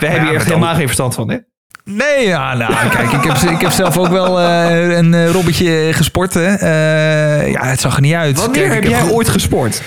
Wij 0.01 0.09
hebben 0.09 0.29
hier 0.29 0.37
echt 0.37 0.47
helemaal 0.47 0.75
geen 0.75 0.87
verstand 0.87 1.15
van, 1.15 1.31
hè? 1.31 1.37
Nee, 1.85 2.27
ja, 2.27 2.55
nou, 2.55 2.89
kijk, 2.89 3.13
ik 3.13 3.23
heb, 3.23 3.37
ik 3.37 3.61
heb 3.61 3.71
zelf 3.71 3.99
ook 3.99 4.09
wel 4.09 4.41
eh, 4.41 4.97
een 4.97 5.15
eh, 5.15 5.31
robbetje 5.31 5.93
gesport. 5.93 6.35
Hè. 6.35 6.55
Eh, 6.55 7.53
ja, 7.53 7.65
het 7.65 7.81
zag 7.81 7.95
er 7.95 8.01
niet 8.01 8.15
uit. 8.15 8.39
Wanneer 8.39 8.69
Kijk, 8.69 8.83
heb 8.83 8.93
jij 8.93 9.11
ooit 9.11 9.29
gesport? 9.29 9.83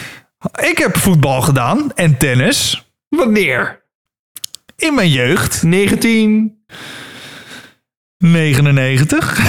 Ik 0.62 0.78
heb 0.78 0.98
voetbal 0.98 1.42
gedaan 1.42 1.92
en 1.96 2.18
tennis 2.18 2.88
Wanneer? 3.10 3.86
in 4.76 4.94
mijn 4.94 5.10
jeugd. 5.10 5.64
19... 5.64 6.66
99. 8.18 9.38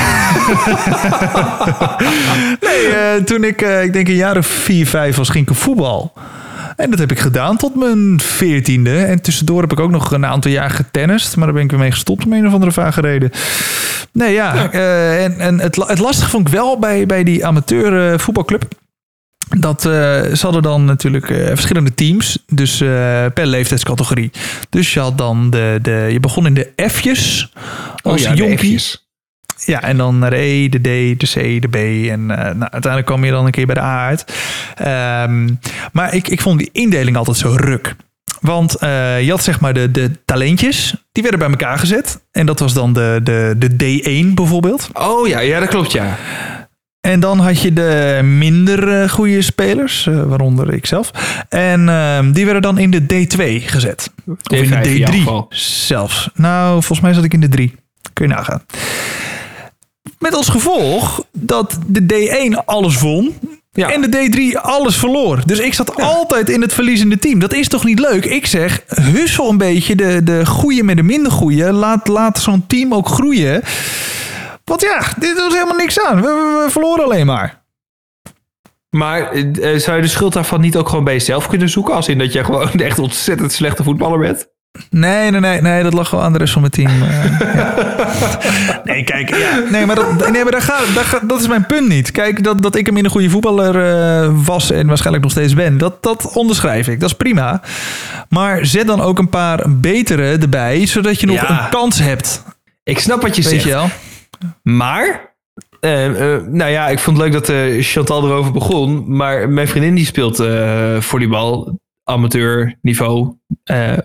nee, 2.61 2.87
eh, 2.87 3.23
toen 3.25 3.45
ik, 3.45 3.63
eh, 3.63 3.83
ik 3.83 3.93
denk 3.93 4.09
een 4.09 4.15
jaar 4.15 4.37
of 4.37 4.47
4, 4.47 4.87
5 4.87 5.17
was, 5.17 5.29
ging 5.29 5.45
ik 5.45 5.51
op 5.51 5.57
voetbal. 5.57 6.13
En 6.77 6.91
dat 6.91 6.99
heb 6.99 7.11
ik 7.11 7.19
gedaan 7.19 7.57
tot 7.57 7.75
mijn 7.75 8.21
veertiende. 8.21 8.99
En 8.99 9.23
tussendoor 9.23 9.61
heb 9.61 9.73
ik 9.73 9.81
ook 9.81 9.91
nog 9.91 10.13
een 10.13 10.27
aantal 10.27 10.51
jaar 10.51 10.71
getennist. 10.71 11.37
Maar 11.37 11.45
daar 11.45 11.55
ben 11.55 11.65
ik 11.65 11.71
weer 11.71 11.81
mee 11.81 11.91
gestopt 11.91 12.25
om 12.25 12.33
een 12.33 12.47
of 12.47 12.53
andere 12.53 12.73
vage 12.73 13.01
reden. 13.01 13.31
Nee, 14.13 14.33
ja. 14.33 14.71
eh, 14.73 15.25
en 15.25 15.41
en 15.41 15.61
het, 15.61 15.77
het 15.77 15.99
lastige 15.99 16.31
vond 16.31 16.47
ik 16.49 16.55
wel 16.55 16.79
bij, 16.79 17.07
bij 17.07 17.25
die 17.25 17.47
amateur 17.47 18.21
voetbalclub. 18.21 18.65
Dat 19.57 19.87
eh, 19.87 19.93
ze 20.35 20.39
hadden 20.41 20.63
dan 20.63 20.85
natuurlijk 20.85 21.31
eh, 21.31 21.47
verschillende 21.47 21.95
teams. 21.95 22.39
Dus 22.47 22.81
eh, 22.81 22.89
per 23.35 23.47
leeftijdscategorie. 23.47 24.31
Dus 24.71 24.95
je 24.95 25.01
had 25.01 25.19
dan 25.19 25.51
de, 25.51 25.79
de 25.83 26.09
je 26.11 26.21
begon 26.21 26.47
in 26.47 26.55
de 26.55 26.73
F'jes 26.91 27.53
als 28.03 28.27
Oh 28.27 28.29
ja, 28.29 28.35
jonkie. 28.35 28.81
Ja, 29.65 29.83
en 29.83 29.97
dan 29.97 30.19
naar 30.19 30.31
de 30.31 30.37
E, 30.37 30.69
de 30.69 30.79
D, 30.79 31.21
de 31.21 31.27
C, 31.27 31.63
de 31.63 31.69
B. 31.69 31.75
En 32.11 32.27
nou, 32.27 32.61
uiteindelijk 32.61 33.07
kwam 33.07 33.25
je 33.25 33.31
dan 33.31 33.45
een 33.45 33.51
keer 33.51 33.67
bij 33.67 33.75
de 33.75 33.81
A 33.81 34.07
uit. 34.07 34.25
Ehm, 34.75 35.49
maar 35.93 36.15
ik, 36.15 36.29
ik 36.29 36.41
vond 36.41 36.59
die 36.59 36.69
indeling 36.73 37.17
altijd 37.17 37.37
zo 37.37 37.55
ruk. 37.57 37.95
Want 38.41 38.77
je 38.81 39.27
had 39.29 39.43
zeg 39.43 39.61
maar 39.61 39.75
de, 39.75 39.91
de 39.91 40.11
talentjes, 40.25 40.95
die 41.13 41.23
werden 41.23 41.41
bij 41.41 41.51
elkaar 41.51 41.79
gezet. 41.79 42.21
En 42.31 42.47
dat 42.47 42.59
was 42.59 42.73
dan 42.73 42.93
de, 42.93 43.21
de, 43.23 43.55
de 43.59 43.71
D1 43.71 44.35
bijvoorbeeld. 44.35 44.89
Oh 44.93 45.29
ja, 45.29 45.39
ja, 45.39 45.61
dat 45.61 45.69
klopt 45.69 45.93
ja. 45.93 46.17
En 47.09 47.21
dan 47.21 47.39
had 47.39 47.61
je 47.61 47.73
de 47.73 48.21
minder 48.23 49.03
eh, 49.03 49.09
goede 49.09 49.43
spelers, 49.43 50.07
eh, 50.07 50.23
waaronder 50.23 50.75
ikzelf. 50.75 51.11
En 51.49 51.89
ehm, 51.89 52.33
die 52.33 52.45
werden 52.45 52.63
dan 52.63 52.79
in 52.79 52.91
de 52.91 53.03
D2 53.03 53.69
gezet. 53.69 54.11
Of 54.27 54.59
in 54.59 54.65
D5 54.65 54.73
in 54.73 54.83
de 54.83 54.99
jouw 54.99 55.11
D3 55.11 55.15
geval. 55.15 55.47
zelfs. 55.51 56.31
Nou, 56.35 56.73
volgens 56.73 57.01
mij 57.01 57.13
zat 57.13 57.25
ik 57.25 57.33
in 57.33 57.41
de 57.41 57.49
3. 57.49 57.75
Kun 58.13 58.29
je 58.29 58.35
nagaan. 58.35 58.63
Met 60.19 60.35
als 60.35 60.49
gevolg 60.49 61.25
dat 61.33 61.79
de 61.87 62.03
D1 62.03 62.65
alles 62.65 63.01
won. 63.01 63.35
Ja. 63.73 63.93
En 63.93 64.01
de 64.01 64.53
D3 64.55 64.61
alles 64.61 64.97
verloor. 64.97 65.43
Dus 65.47 65.59
ik 65.59 65.75
zat 65.75 66.03
altijd 66.03 66.49
in 66.49 66.61
het 66.61 66.73
verliezende 66.73 67.19
team. 67.19 67.39
Dat 67.39 67.55
is 67.55 67.69
toch 67.69 67.85
niet 67.85 67.99
leuk? 67.99 68.25
Ik 68.25 68.47
zeg, 68.47 68.83
hussel 68.89 69.51
een 69.51 69.59
beetje 69.59 69.97
de, 69.97 70.23
de 70.25 70.47
goede 70.47 70.83
met 70.83 70.97
de 70.97 71.03
minder 71.03 71.33
goede. 71.33 71.73
Laat, 71.73 72.09
laat 72.09 72.39
zo'n 72.39 72.67
team 72.67 72.95
ook 72.95 73.09
groeien. 73.09 73.63
Want 74.69 74.81
ja, 74.81 75.01
dit 75.19 75.39
was 75.39 75.53
helemaal 75.53 75.77
niks 75.77 76.01
aan. 76.01 76.17
We, 76.21 76.27
we- 76.27 76.63
we 76.65 76.71
verloren 76.71 77.05
alleen 77.05 77.27
maar. 77.27 77.63
Maar 78.91 79.31
eh, 79.33 79.73
eh, 79.75 79.81
zou 79.81 79.97
je 79.97 80.03
de 80.03 80.09
schuld 80.09 80.33
daarvan 80.33 80.61
niet 80.61 80.77
ook 80.77 80.89
gewoon 80.89 81.05
bij 81.05 81.13
jezelf 81.15 81.49
kunnen 81.49 81.69
zoeken? 81.69 81.95
Als 81.95 82.09
in 82.09 82.19
dat 82.19 82.33
je 82.33 82.45
gewoon 82.45 82.71
echt 82.89 82.99
ontzettend 82.99 83.53
slechte 83.53 83.83
voetballer 83.83 84.19
bent? 84.19 84.49
Nee, 84.91 85.31
nee, 85.31 85.41
nee, 85.41 85.61
nee, 85.61 85.83
dat 85.83 85.93
lag 85.93 86.11
wel 86.11 86.23
aan 86.23 86.33
de 86.33 86.39
rest 86.39 86.53
van 86.53 86.61
mijn 86.61 86.73
team. 86.73 87.03
eh, 87.03 87.55
ja. 87.55 87.75
Nee, 88.85 89.05
kijk, 89.05 89.37
ja. 89.37 89.59
nee, 89.71 89.87
maar, 89.87 89.97
dat, 89.97 90.31
nee, 90.31 90.43
maar 90.43 90.53
daar 90.53 90.63
gaat, 90.63 90.95
daar 90.95 91.05
gaat, 91.05 91.29
dat 91.29 91.41
is 91.41 91.49
mijn 91.49 91.67
punt 91.67 91.89
niet. 91.89 92.11
Kijk, 92.11 92.45
dat, 92.45 92.63
dat 92.63 92.75
ik 92.77 92.87
een 92.87 92.93
minder 92.95 93.13
goede 93.13 93.31
voetballer 93.31 94.45
was 94.45 94.71
en 94.71 94.87
waarschijnlijk 94.87 95.23
nog 95.25 95.33
steeds 95.33 95.55
ben, 95.55 95.79
dat, 95.79 96.03
dat 96.03 96.33
onderschrijf 96.33 96.89
ik. 96.89 97.01
Dat 97.01 97.11
is 97.11 97.17
prima. 97.17 97.61
Maar 98.29 98.67
zet 98.67 98.87
dan 98.87 99.01
ook 99.01 99.19
een 99.19 99.29
paar 99.29 99.65
betere 99.69 100.39
erbij, 100.41 100.87
zodat 100.87 101.21
je 101.21 101.27
nog 101.27 101.37
Ja. 101.41 101.51
een 101.65 101.69
kans 101.71 101.99
hebt. 101.99 102.43
Ik 102.85 102.99
snap 102.99 103.23
wat 103.23 103.37
je 103.37 103.43
Weet 103.43 103.51
zegt. 103.51 103.65
je 103.65 103.71
wel? 103.71 103.89
Maar, 104.63 105.37
eh, 105.81 106.35
eh, 106.35 106.45
nou 106.45 106.71
ja, 106.71 106.89
ik 106.89 106.99
vond 106.99 107.17
het 107.17 107.27
leuk 107.27 107.35
dat 107.35 107.49
eh, 107.49 107.83
Chantal 107.83 108.25
erover 108.25 108.53
begon. 108.53 109.17
Maar 109.17 109.49
mijn 109.49 109.69
vriendin 109.69 109.95
die 109.95 110.07
speelt 110.07 110.37
volleybal, 111.05 111.81
amateur 112.05 112.79
niveau. 112.83 113.37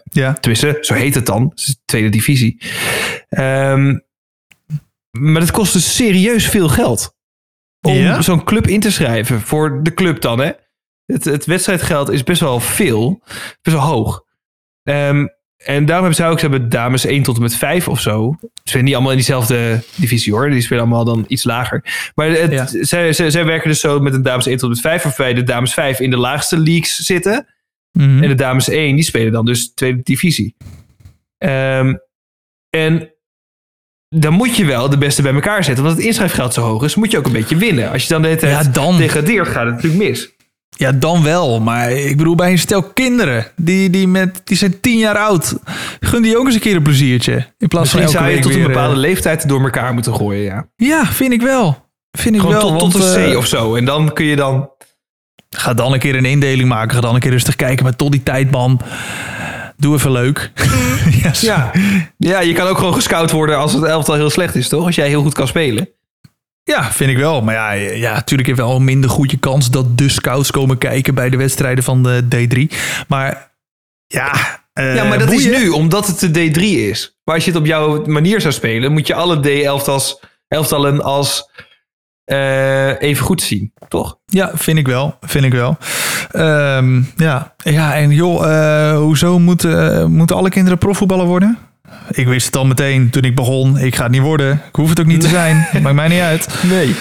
Ja. 0.03 0.33
tenminste, 0.33 0.77
zo 0.81 0.93
heet 0.93 1.15
het 1.15 1.25
dan. 1.25 1.51
Het 1.55 1.79
tweede 1.85 2.09
divisie. 2.09 2.61
Ehm, 3.29 3.97
maar 5.11 5.41
dat 5.41 5.51
kost 5.51 5.73
dus 5.73 5.95
serieus 5.95 6.47
veel 6.47 6.69
geld. 6.69 7.15
Om 7.81 7.93
Ja? 7.93 8.21
zo'n 8.21 8.43
club 8.43 8.67
in 8.67 8.79
te 8.79 8.91
schrijven. 8.91 9.41
Voor 9.41 9.83
de 9.83 9.93
club 9.93 10.21
dan, 10.21 10.39
hè. 10.39 10.51
Het, 11.05 11.23
het 11.23 11.45
wedstrijdgeld 11.45 12.09
is 12.09 12.23
best 12.23 12.41
wel 12.41 12.59
veel. 12.59 13.21
Best 13.61 13.75
wel 13.77 13.85
hoog. 13.85 14.23
Ehm, 14.83 15.25
en 15.63 15.85
daarom 15.85 16.05
hebben 16.05 16.15
zij 16.15 16.29
ook, 16.29 16.39
ze 16.39 16.47
hebben 16.49 16.69
dames 16.69 17.05
1 17.05 17.23
tot 17.23 17.35
en 17.35 17.41
met 17.41 17.55
5 17.55 17.87
of 17.87 17.99
zo. 18.01 18.35
Ze 18.41 18.47
spelen 18.63 18.85
niet 18.85 18.93
allemaal 18.93 19.11
in 19.11 19.17
diezelfde 19.17 19.83
divisie 19.95 20.33
hoor. 20.33 20.49
Die 20.49 20.61
spelen 20.61 20.83
allemaal 20.83 21.05
dan 21.05 21.25
iets 21.27 21.43
lager. 21.43 22.11
Maar 22.15 22.29
het, 22.29 22.51
Ja. 22.51 22.65
zij, 22.81 23.13
zij, 23.13 23.29
zij 23.29 23.45
werken 23.45 23.69
dus 23.69 23.79
zo 23.79 23.99
met 23.99 24.13
een 24.13 24.21
dames 24.21 24.45
1 24.45 24.57
tot 24.57 24.63
en 24.63 24.69
met 24.69 24.79
5. 24.81 25.03
Waarbij 25.03 25.33
de 25.33 25.43
dames 25.43 25.73
5 25.73 25.99
in 25.99 26.09
de 26.09 26.17
laagste 26.17 26.57
leagues 26.57 26.95
zitten. 26.95 27.47
Mhm. 27.91 28.23
En 28.23 28.29
de 28.29 28.35
dames 28.35 28.67
1, 28.69 28.95
die 28.95 29.03
spelen 29.03 29.31
dan 29.31 29.45
dus 29.45 29.73
tweede 29.73 29.99
divisie. 30.03 30.55
Ehm, 31.37 31.93
en 32.69 33.11
dan 34.09 34.33
moet 34.33 34.55
je 34.55 34.65
wel 34.65 34.89
de 34.89 34.97
beste 34.97 35.21
bij 35.21 35.33
elkaar 35.33 35.63
zetten. 35.63 35.83
Want 35.83 35.97
het 35.97 36.05
inschrijfgeld 36.05 36.53
zo 36.53 36.61
hoog 36.61 36.83
is, 36.83 36.95
moet 36.95 37.11
je 37.11 37.17
ook 37.17 37.25
een 37.25 37.31
beetje 37.31 37.55
winnen. 37.57 37.91
Als 37.91 38.03
je 38.03 38.09
dan 38.09 38.21
de 38.21 38.27
hele 38.27 38.39
tijd 38.39 38.65
Ja, 38.65 38.71
dan. 38.71 38.97
degradeert, 38.97 39.47
gaat 39.47 39.65
het 39.65 39.75
natuurlijk 39.75 40.03
mis. 40.09 40.31
Ja, 40.75 40.91
dan 40.91 41.23
wel. 41.23 41.59
Maar 41.59 41.91
ik 41.91 42.17
bedoel, 42.17 42.35
bij 42.35 42.51
een 42.51 42.59
stel 42.59 42.83
kinderen, 42.83 43.45
die, 43.55 43.89
die, 43.89 44.07
met, 44.07 44.41
die 44.43 44.57
zijn 44.57 44.79
tien 44.79 44.97
jaar 44.97 45.17
oud. 45.17 45.55
Gun 45.99 46.21
die 46.21 46.37
ook 46.37 46.45
eens 46.45 46.55
een 46.55 46.61
keer 46.61 46.75
een 46.75 46.83
pleziertje. 46.83 47.47
In 47.57 47.67
plaats 47.67 47.89
van 47.89 47.99
elke 47.99 48.11
zou 48.11 48.29
je 48.29 48.39
tot 48.39 48.51
een 48.51 48.57
weer, 48.57 48.67
eh, 48.67 48.73
bepaalde 48.73 48.95
leeftijd 48.95 49.47
door 49.47 49.63
elkaar 49.63 49.93
moeten 49.93 50.15
gooien, 50.15 50.43
ja. 50.43 50.67
Ja, 50.75 51.05
vind 51.05 51.33
ik 51.33 51.41
wel. 51.41 51.85
Vind 52.11 52.35
ik 52.35 52.41
Gewoon 52.41 52.55
wel. 52.55 52.77
tot, 52.77 52.93
een 52.95 53.29
C 53.29 53.31
eh, 53.31 53.37
of 53.37 53.45
zo. 53.45 53.75
En 53.75 53.85
dan 53.85 54.13
kun 54.13 54.25
je 54.25 54.35
dan... 54.35 54.69
Ga 55.49 55.73
dan 55.73 55.93
een 55.93 55.99
keer 55.99 56.15
een 56.15 56.25
indeling 56.25 56.69
maken. 56.69 56.95
Ga 56.95 57.01
dan 57.01 57.13
een 57.13 57.19
keer 57.19 57.31
rustig 57.31 57.55
kijken. 57.55 57.83
Maar 57.83 57.95
tot 57.95 58.11
die 58.11 58.23
tijd, 58.23 58.51
man. 58.51 58.79
Doe 59.77 59.95
even 59.95 60.11
leuk. 60.11 60.51
Ja. 61.39 61.71
ja, 62.17 62.39
je 62.39 62.53
kan 62.53 62.67
ook 62.67 62.77
gewoon 62.77 62.93
gescout 62.93 63.31
worden 63.31 63.57
als 63.57 63.73
het 63.73 63.83
elftal 63.83 64.15
heel 64.15 64.29
slecht 64.29 64.55
is, 64.55 64.67
toch? 64.67 64.85
Als 64.85 64.95
jij 64.95 65.07
heel 65.07 65.21
goed 65.21 65.33
kan 65.33 65.47
spelen. 65.47 65.89
Ja, 66.63 66.91
vind 66.91 67.09
ik 67.09 67.17
wel. 67.17 67.41
Maar 67.41 67.53
ja, 67.53 67.71
ja, 67.71 68.13
natuurlijk 68.13 68.47
heeft 68.47 68.61
wel 68.61 68.75
een 68.75 68.83
minder 68.83 69.09
goede 69.09 69.37
kans 69.37 69.69
dat 69.69 69.97
de 69.97 70.09
scouts 70.09 70.51
komen 70.51 70.77
kijken 70.77 71.15
bij 71.15 71.29
de 71.29 71.37
wedstrijden 71.37 71.83
van 71.83 72.03
de 72.03 72.23
D3. 72.23 72.77
Maar 73.07 73.51
ja, 74.07 74.61
eh, 74.73 74.95
Ja, 74.95 75.03
maar 75.03 75.19
dat 75.19 75.31
is 75.31 75.45
nu 75.45 75.69
omdat 75.69 76.07
het 76.07 76.33
de 76.33 76.51
D3 76.51 76.61
is. 76.61 77.19
Maar 77.23 77.35
als 77.35 77.45
je 77.45 77.51
het 77.51 77.59
op 77.59 77.65
jouw 77.65 78.05
manier 78.05 78.41
zou 78.41 78.53
spelen, 78.53 78.91
moet 78.91 79.07
je 79.07 79.15
alle 79.15 79.39
D-elftals 79.39 80.19
elftallen 80.47 81.03
als 81.03 81.51
eh, 82.23 83.01
even 83.01 83.25
goed 83.25 83.41
zien, 83.41 83.73
toch? 83.87 84.17
Ja, 84.25 84.51
vind 84.53 84.77
ik 84.77 84.87
wel. 84.87 85.17
Vind 85.21 85.45
ik 85.45 85.53
wel. 85.53 85.77
Ehm, 86.31 87.01
ja. 87.15 87.55
ja, 87.57 87.95
en 87.95 88.11
joh, 88.11 88.51
eh, 88.51 88.97
hoezo 88.97 89.39
moeten, 89.39 90.11
moeten 90.11 90.35
alle 90.35 90.49
kinderen 90.49 90.77
profvoetballer 90.77 91.25
worden? 91.25 91.57
Ik 92.09 92.27
wist 92.27 92.45
het 92.45 92.55
al 92.55 92.65
meteen 92.65 93.09
toen 93.09 93.23
ik 93.23 93.35
begon. 93.35 93.77
Ik 93.77 93.95
ga 93.95 94.03
het 94.03 94.11
niet 94.11 94.21
worden. 94.21 94.53
Ik 94.53 94.75
hoef 94.75 94.89
het 94.89 94.99
ook 94.99 95.05
niet 95.05 95.21
te 95.21 95.27
zijn. 95.27 95.67
Maakt 95.83 95.95
mij 95.95 96.07
niet 96.07 96.19
uit. 96.19 96.47
Nee. 96.63 96.95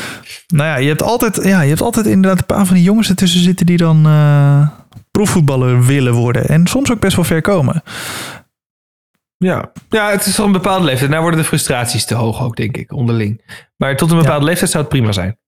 Nou 0.47 0.69
ja, 0.69 0.77
je 0.77 0.89
hebt 0.89 1.03
altijd, 1.03 1.45
ja, 1.45 1.61
je 1.61 1.69
hebt 1.69 1.81
altijd 1.81 2.07
inderdaad 2.07 2.39
een 2.41 2.57
paar 2.57 2.67
van 2.67 2.75
die 2.75 2.85
jongens 2.85 3.09
ertussen 3.09 3.41
zitten 3.41 3.67
die 3.67 3.77
dan 3.77 4.07
eh 4.07 4.69
profvoetballer 5.11 5.85
willen 5.87 6.13
worden. 6.13 6.49
En 6.49 6.67
soms 6.67 6.93
ook 6.93 7.01
best 7.01 7.17
wel 7.17 7.25
ver 7.25 7.41
komen. 7.41 7.83
Ja. 9.37 9.73
ja, 9.89 10.11
het 10.11 10.27
is 10.27 10.39
al 10.39 10.47
een 10.47 10.53
bepaalde 10.53 10.85
leeftijd. 10.85 11.11
Nou 11.11 11.23
worden 11.23 11.41
de 11.41 11.47
frustraties 11.47 12.05
te 12.05 12.15
hoog 12.15 12.43
ook, 12.43 12.57
denk 12.57 12.77
ik, 12.77 12.93
onderling. 12.93 13.61
Maar 13.77 13.97
tot 13.97 14.11
een 14.11 14.19
bepaalde 14.19 14.45
leeftijd 14.45 14.71
zou 14.71 14.83
het 14.83 14.93
prima 14.93 15.13
zijn. 15.13 15.39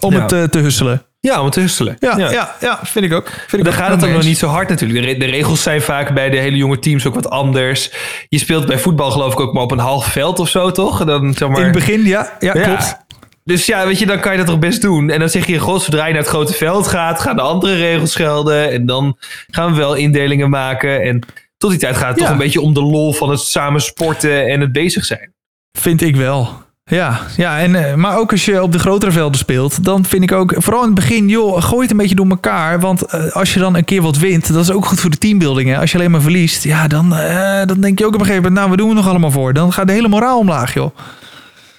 Om 0.00 0.12
Ja. 0.12 0.26
het 0.26 0.52
te 0.52 0.58
husselen. 0.58 1.02
Ja, 1.26 1.38
om 1.38 1.44
het 1.44 1.54
te 1.54 1.60
husselen. 1.60 1.96
Ja, 1.98 2.16
ja. 2.18 2.54
ja, 2.60 2.78
vind 2.82 3.04
ik 3.04 3.12
ook. 3.12 3.28
Vind 3.28 3.52
ik 3.52 3.58
Dan 3.64 3.66
ook. 3.66 3.72
gaat 3.78 3.90
het 3.90 4.04
ook 4.04 4.10
nog 4.16 4.22
niet 4.24 4.38
zo 4.38 4.46
hard 4.46 4.68
natuurlijk. 4.68 5.00
De, 5.00 5.06
re- 5.12 5.18
de 5.18 5.24
regels 5.26 5.62
zijn 5.62 5.82
vaak 5.82 6.14
bij 6.14 6.30
de 6.30 6.36
hele 6.36 6.56
jonge 6.56 6.78
teams 6.78 7.06
ook 7.06 7.14
wat 7.14 7.30
anders. 7.30 7.90
Je 8.28 8.38
speelt 8.38 8.66
bij 8.66 8.78
voetbal 8.78 9.10
geloof 9.10 9.32
ik 9.32 9.40
ook 9.40 9.52
maar 9.52 9.62
op 9.62 9.70
een 9.70 9.78
half 9.78 10.06
veld 10.06 10.38
of 10.38 10.48
zo, 10.48 10.70
toch? 10.70 11.04
Dan, 11.04 11.34
zeg 11.34 11.48
maar, 11.48 11.58
In 11.58 11.64
het 11.64 11.72
begin, 11.72 12.04
ja, 12.04 12.36
ja, 12.38 12.54
Ja. 12.54 12.62
klopt. 12.62 12.96
Dus 13.44 13.66
ja, 13.66 13.86
weet 13.86 13.98
je, 13.98 14.06
dan 14.06 14.20
kan 14.20 14.32
je 14.32 14.38
dat 14.38 14.46
toch 14.46 14.58
best 14.58 14.82
doen. 14.82 15.10
En 15.10 15.18
dan 15.20 15.28
zeg 15.28 15.46
je, 15.46 15.58
god, 15.58 15.82
zodra 15.82 16.06
je 16.06 16.12
naar 16.12 16.22
het 16.22 16.30
grote 16.30 16.52
veld 16.52 16.86
gaat, 16.86 17.20
gaan 17.20 17.36
de 17.36 17.42
andere 17.42 17.74
regels 17.76 18.14
gelden. 18.14 18.70
En 18.72 18.86
dan 18.86 19.16
gaan 19.50 19.70
we 19.72 19.76
wel 19.78 19.94
indelingen 19.94 20.50
maken. 20.50 21.02
En 21.02 21.20
tot 21.58 21.70
die 21.70 21.78
tijd 21.78 21.96
gaat 21.96 22.08
het 22.08 22.16
Ja. 22.18 22.22
toch 22.22 22.32
een 22.32 22.38
beetje 22.38 22.60
om 22.60 22.74
de 22.74 22.82
lol 22.82 23.12
van 23.12 23.30
het 23.30 23.40
samen 23.40 23.80
sporten 23.80 24.46
en 24.46 24.60
het 24.60 24.72
bezig 24.72 25.04
zijn. 25.04 25.32
Vind 25.78 26.02
ik 26.02 26.16
wel. 26.16 26.64
Ja, 26.90 27.20
ja 27.36 27.58
en, 27.60 27.74
eh, 27.74 27.94
maar 27.94 28.16
ook 28.18 28.30
als 28.30 28.44
je 28.44 28.62
op 28.62 28.72
de 28.72 28.78
grotere 28.78 29.10
velden 29.12 29.38
speelt, 29.38 29.84
dan 29.84 30.04
vind 30.04 30.22
ik 30.22 30.32
ook, 30.32 30.54
vooral 30.56 30.80
in 30.80 30.86
het 30.86 30.94
begin, 30.94 31.28
joh, 31.28 31.62
gooi 31.62 31.82
het 31.82 31.90
een 31.90 31.96
beetje 31.96 32.14
door 32.14 32.28
elkaar. 32.28 32.80
Want 32.80 33.02
eh, 33.02 33.32
als 33.32 33.54
je 33.54 33.60
dan 33.60 33.76
een 33.76 33.84
keer 33.84 34.02
wat 34.02 34.18
wint, 34.18 34.52
dat 34.52 34.62
is 34.62 34.70
ook 34.70 34.84
goed 34.86 35.00
voor 35.00 35.10
de 35.10 35.18
teambuilding. 35.18 35.68
Hè? 35.68 35.78
Als 35.78 35.92
je 35.92 35.98
alleen 35.98 36.10
maar 36.10 36.20
verliest, 36.20 36.64
ja, 36.64 36.88
dan, 36.88 37.16
eh, 37.16 37.66
dan 37.66 37.80
denk 37.80 37.98
je 37.98 38.06
ook 38.06 38.14
op 38.14 38.20
een 38.20 38.26
gegeven 38.26 38.42
moment, 38.42 38.60
nou, 38.60 38.70
we 38.70 38.76
doen 38.76 38.88
het 38.88 38.96
nog 38.96 39.08
allemaal 39.08 39.30
voor. 39.30 39.52
Dan 39.52 39.72
gaat 39.72 39.86
de 39.86 39.92
hele 39.92 40.08
moraal 40.08 40.38
omlaag, 40.38 40.74
joh. 40.74 40.96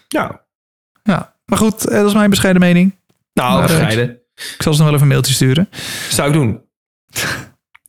Ja, 0.08 0.42
Ja, 1.04 1.34
maar 1.46 1.58
goed, 1.58 1.90
dat 1.92 2.06
is 2.06 2.14
mijn 2.14 2.30
bescheiden 2.30 2.62
mening. 2.62 2.96
nou, 3.34 3.58
Maar, 3.58 3.68
bescheiden. 3.68 4.10
Ik 4.36 4.62
zal 4.62 4.74
ze 4.74 4.80
nog 4.80 4.88
wel 4.88 4.88
even 4.88 5.02
een 5.02 5.08
mailtje 5.08 5.34
sturen. 5.34 5.70
Zou 6.10 6.28
ik 6.28 6.34
doen. 6.34 6.62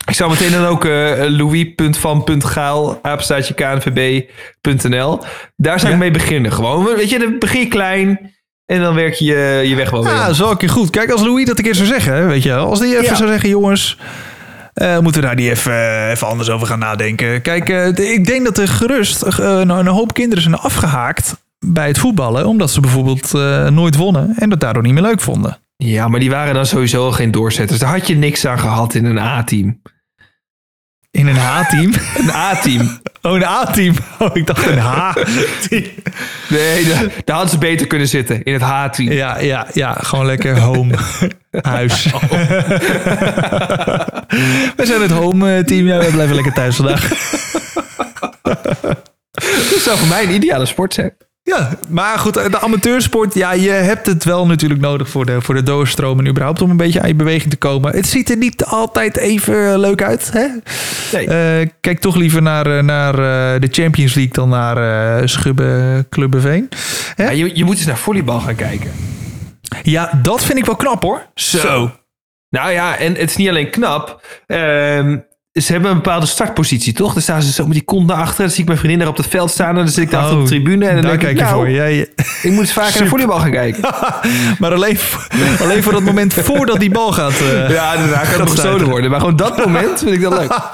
Ik 0.09 0.15
zou 0.15 0.31
meteen 0.31 0.51
dan 0.53 0.65
ook 0.65 0.85
eh 0.85 1.13
louis.van.gaal, 1.29 2.99
apenstaatje 3.03 3.55
knvb.nl. 3.55 5.21
Daar 5.57 5.79
zou 5.79 5.89
Ja. 5.91 5.95
ik 5.97 6.03
mee 6.03 6.11
beginnen. 6.11 6.53
Gewoon, 6.53 6.85
weet 6.97 7.11
je, 7.11 7.19
dan 7.19 7.39
begin 7.39 7.61
je 7.61 7.69
klein 7.69 8.35
en 8.67 8.81
dan 8.81 8.95
werk 8.95 9.15
je 9.15 9.35
je 9.69 9.75
weg 9.75 9.91
wel 9.91 10.05
weer. 10.05 10.13
Ja, 10.13 10.35
wel 10.37 10.51
een 10.51 10.57
keer 10.57 10.69
goed. 10.71 10.91
Kijk, 10.91 11.11
als 11.11 11.21
Louis 11.23 11.47
dat 11.47 11.59
een 11.59 11.65
keer 11.65 11.75
zou 11.75 11.87
zeggen, 11.87 12.27
weet 12.27 12.43
je 12.43 12.49
wel. 12.49 12.67
Als 12.69 12.81
die 12.81 12.93
even 12.93 13.05
Ja. 13.05 13.15
zou 13.15 13.29
zeggen, 13.29 13.49
jongens, 13.49 13.99
eh, 14.75 14.99
moeten 14.99 15.21
we 15.21 15.27
daar 15.27 15.37
niet 15.37 15.49
even, 15.51 15.73
eh, 15.73 16.11
even 16.11 16.27
anders 16.27 16.51
over 16.51 16.67
gaan 16.67 16.79
nadenken. 16.79 17.43
Kijk, 17.43 17.67
de- 17.67 18.13
ik 18.13 18.27
denk 18.27 18.45
dat 18.45 18.59
er 18.59 18.69
gerust 18.69 19.23
een, 19.39 19.69
een 19.69 19.87
hoop 19.87 20.15
kinderen 20.15 20.43
zijn 20.43 20.55
afgehaakt. 20.55 21.47
bij 21.67 21.87
het 21.87 21.99
voetballen. 21.99 22.47
Omdat 22.47 22.71
ze 22.71 22.81
bijvoorbeeld 22.81 23.33
nooit 23.73 23.97
wonnen 23.97 24.33
en 24.37 24.49
dat 24.51 24.61
daardoor 24.61 24.83
niet 24.83 24.93
meer 24.93 25.03
leuk 25.03 25.21
vonden. 25.21 25.59
Ja, 25.77 26.09
maar 26.09 26.21
die 26.21 26.31
waren 26.31 26.55
dan 26.55 26.67
sowieso 26.67 27.11
geen 27.11 27.31
doorzetters. 27.31 27.79
Daar 27.81 27.91
had 27.91 28.07
je 28.07 28.17
niks 28.17 28.47
aan 28.47 28.59
gehad 28.59 28.95
in 28.95 29.05
een 29.05 29.19
A-team. 29.19 29.83
In 31.19 31.27
een 31.27 31.37
H-team. 31.37 31.93
Een 32.23 32.31
A-team. 32.31 33.01
Oh, 33.23 33.33
een 33.33 33.45
A-team. 33.45 33.95
Oh, 34.19 34.37
ik 34.37 34.47
dacht 34.47 34.67
een 34.67 34.79
H-team. 34.79 35.85
Nee, 36.49 36.85
daar, 37.25 37.37
hadden 37.37 37.49
ze 37.49 37.59
beter 37.59 37.87
kunnen 37.87 38.09
zitten. 38.09 38.43
In 38.43 38.53
het 38.53 38.63
H-team. 38.63 39.13
Ja, 39.13 39.39
ja, 39.39 39.67
ja. 39.73 39.93
Gewoon 39.93 40.27
lekker 40.27 40.61
home. 40.61 40.95
Huis. 41.63 42.05
We 44.77 44.83
zijn 44.87 45.01
het 45.01 45.11
home 45.11 45.57
eh, 45.57 45.65
team. 45.65 45.87
Ja, 45.87 45.99
we 45.99 46.11
blijven 46.11 46.35
lekker 46.35 46.53
thuis 46.53 46.77
vandaag. 46.77 47.09
Dat 49.71 49.81
zou 49.81 49.99
voor 49.99 50.09
mij 50.09 50.23
een 50.23 50.35
ideale 50.35 50.67
sport 50.67 50.95
zijn. 50.95 51.13
Ja, 51.49 51.71
maar 51.89 52.19
goed, 52.19 52.35
de 52.35 52.61
amateursport, 52.61 53.35
ja, 53.35 53.53
je 53.53 53.71
hebt 53.71 54.07
het 54.07 54.25
wel 54.25 54.47
natuurlijk 54.47 54.81
nodig 54.81 55.09
voor 55.09 55.27
de, 55.27 55.41
voor 55.41 55.55
de 55.55 55.63
doorstroom 55.63 56.19
en 56.19 56.29
überhaupt 56.29 56.63
om 56.63 56.71
een 56.71 56.77
beetje 56.77 57.01
aan 57.01 57.09
je 57.09 57.15
beweging 57.15 57.51
te 57.51 57.57
komen. 57.57 57.97
Het 57.97 58.07
ziet 58.07 58.31
er 58.31 58.37
niet 58.37 58.65
altijd 58.65 59.17
even 59.17 59.79
leuk 59.81 60.03
uit, 60.03 60.31
hè? 60.33 60.47
Nee. 61.13 61.27
Eh, 61.27 61.69
kijk 61.81 62.01
toch 62.01 62.17
liever 62.17 62.43
naar, 62.43 62.79
eh, 62.79 62.83
naar 62.83 63.15
eh, 63.15 63.61
de 63.61 63.69
Champions 63.71 64.15
League 64.15 64.33
dan 64.33 64.49
naar 64.49 64.77
eh 64.77 65.27
Schubbe 65.27 66.07
Clubbeveen. 66.11 66.69
Hè? 67.15 67.25
Ja, 67.25 67.31
je, 67.31 67.57
je 67.57 67.65
moet 67.65 67.77
eens 67.77 67.87
naar 67.87 67.99
volleybal 67.99 68.41
gaan 68.41 68.55
kijken. 68.55 68.91
Ja, 69.83 70.21
dat 70.23 70.45
vind 70.45 70.59
ik 70.59 70.65
wel 70.67 70.77
knap 70.77 71.03
hoor. 71.03 71.27
Zo. 71.35 71.91
Nou 72.51 72.73
ja, 72.73 72.97
en 72.97 73.15
het 73.15 73.31
is 73.31 73.37
niet 73.37 73.49
alleen 73.49 73.71
knap. 73.71 74.23
Ehm, 74.47 75.19
ze 75.61 75.73
hebben 75.73 75.91
een 75.91 75.97
bepaalde 75.97 76.27
startpositie, 76.27 76.93
toch? 76.93 77.13
Dan 77.13 77.23
staan 77.23 77.43
ze 77.43 77.53
zo 77.53 77.65
met 77.65 77.73
die 77.73 77.83
kont 77.85 78.07
naar 78.07 78.17
achteren. 78.17 78.41
Dan 78.43 78.51
zie 78.51 78.61
ik 78.61 78.67
mijn 78.67 78.79
vriendin 78.79 78.99
daar 78.99 79.09
op 79.09 79.17
het 79.17 79.27
veld 79.27 79.51
staan. 79.51 79.69
En 79.69 79.75
dan 79.75 79.89
zit 79.89 80.05
ik 80.05 80.11
daar 80.11 80.21
achter 80.21 80.37
op 80.37 80.43
de 80.43 80.49
tribune. 80.49 80.87
En 80.87 80.95
dan 80.95 81.05
denk 81.05 81.19
kijk 81.19 81.33
ik, 81.33 81.39
je 81.39 81.45
nou, 81.45 81.55
voor. 81.57 81.71
Jij, 81.71 82.09
ik 82.43 82.51
moet 82.51 82.71
vaker 82.71 83.01
naar 83.01 83.09
volleybal 83.09 83.39
gaan 83.39 83.51
kijken. 83.51 83.81
maar 84.61 84.73
alleen, 84.75 84.97
voor- 84.99 85.27
alleen 85.61 85.83
voor 85.83 85.93
dat 85.93 86.03
moment 86.03 86.35
voordat 86.35 86.81
die 86.81 86.91
bal 86.91 87.13
gaat. 87.13 87.41
eh, 87.41 87.71
Ja, 87.71 87.97
daarna 87.97 88.21
kan 88.31 88.41
het 88.41 88.51
gestolen 88.51 88.89
worden. 88.89 89.11
Maar 89.11 89.21
gewoon 89.21 89.37
dat 89.37 89.57
moment 89.67 89.99
vind 89.99 90.13
ik 90.15 90.21
dat 90.21 90.39
leuk. 90.39 90.51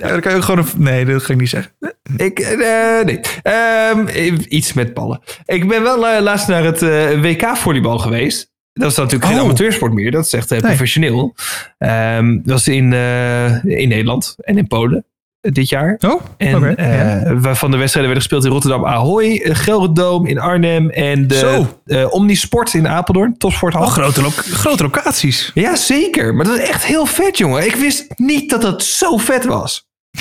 Ja, 0.00 0.08
dan 0.08 0.20
kan 0.20 0.30
je 0.30 0.36
ook 0.36 0.44
gewoon 0.44 0.60
een, 0.74 0.82
Nee, 0.82 1.04
dat 1.04 1.22
ga 1.22 1.32
ik 1.32 1.40
niet 1.40 1.48
zeggen. 1.48 1.72
Ik, 2.16 2.38
eh, 2.38 3.04
nee. 3.04 3.20
Ehm, 3.42 4.38
iets 4.48 4.72
met 4.72 4.94
ballen. 4.94 5.20
Ik 5.44 5.68
ben 5.68 5.82
wel 5.82 6.06
eh, 6.08 6.20
laatst 6.22 6.48
naar 6.48 6.64
het 6.64 6.80
WK 7.20 7.56
volleybal 7.56 7.98
geweest. 7.98 8.50
Dat 8.72 8.90
is 8.90 8.96
natuurlijk 8.96 9.24
geen 9.24 9.38
Oh. 9.38 9.44
amateursport 9.44 9.92
meer. 9.92 10.10
Dat 10.10 10.24
is 10.26 10.32
echt 10.32 10.50
eh, 10.50 10.58
Nee. 10.60 10.66
professioneel. 10.70 11.34
Ehm, 11.78 12.34
dat 12.34 12.42
was 12.52 12.68
in, 12.68 12.92
eh, 12.92 13.64
in 13.64 13.88
Nederland 13.88 14.34
en 14.38 14.58
in 14.58 14.66
Polen 14.66 15.04
eh, 15.40 15.52
dit 15.52 15.68
jaar. 15.68 15.98
Oh, 16.06 16.20
En 16.36 16.56
oké. 16.56 16.74
ja. 16.82 17.34
waarvan 17.34 17.70
de 17.70 17.76
wedstrijden 17.76 18.12
werden 18.12 18.16
gespeeld 18.28 18.44
in 18.44 18.50
Rotterdam 18.50 18.84
Ahoy, 18.86 19.40
Gelredome 19.52 20.28
in 20.28 20.38
Arnhem 20.38 20.90
en 20.90 21.26
de 21.26 21.66
Omnisport 22.10 22.74
in 22.74 22.88
Apeldoorn, 22.88 23.36
topsporthal. 23.38 23.82
Oh, 23.82 23.88
grote, 23.88 24.22
lo- 24.22 24.28
grote 24.34 24.82
locaties. 24.82 25.50
Ja, 25.54 25.76
zeker. 25.76 26.34
Maar 26.34 26.44
dat 26.46 26.58
is 26.58 26.68
echt 26.68 26.84
heel 26.84 27.06
vet, 27.06 27.38
jongen. 27.38 27.64
Ik 27.66 27.74
wist 27.74 28.06
niet 28.16 28.50
dat 28.50 28.62
dat 28.62 28.82
zo 28.82 29.16
vet 29.16 29.44
was. 29.44 29.86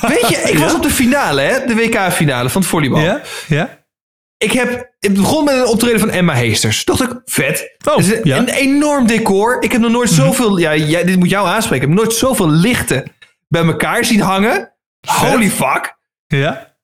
Weet 0.00 0.28
je, 0.28 0.36
ik 0.52 0.58
was 0.58 0.74
op 0.74 0.82
de 0.82 0.90
finale, 0.90 1.40
hè? 1.40 1.66
De 1.66 1.74
WK-finale 1.74 2.48
van 2.50 2.60
het 2.60 2.70
volleybal. 2.70 3.00
Ja? 3.00 3.20
Ja? 3.48 3.78
Ik 4.38 4.52
heb, 4.52 4.94
het 4.98 5.14
begon 5.14 5.44
met 5.44 5.54
een 5.54 5.66
optreden 5.66 6.00
van 6.00 6.10
Emma 6.10 6.34
Heesters. 6.34 6.84
Dacht 6.84 7.00
ik, 7.00 7.20
vet. 7.24 7.76
Oh, 7.88 7.98
is 7.98 8.12
een, 8.12 8.20
ja. 8.22 8.36
een 8.36 8.48
enorm 8.48 9.06
decor. 9.06 9.62
Ik 9.62 9.72
heb 9.72 9.80
nog 9.80 9.90
nooit 9.90 10.10
zoveel, 10.10 10.56
ja, 10.56 11.02
dit 11.02 11.16
moet 11.16 11.30
jou 11.30 11.48
aanspreken. 11.48 11.88
Ik 11.88 11.94
heb 11.94 12.04
nooit 12.04 12.16
zoveel 12.16 12.50
lichten 12.50 13.12
bij 13.48 13.64
elkaar 13.64 14.04
zien 14.04 14.20
hangen. 14.20 14.72
Holy 15.06 15.50
fuck. 15.50 15.96
Ja? 16.26 16.76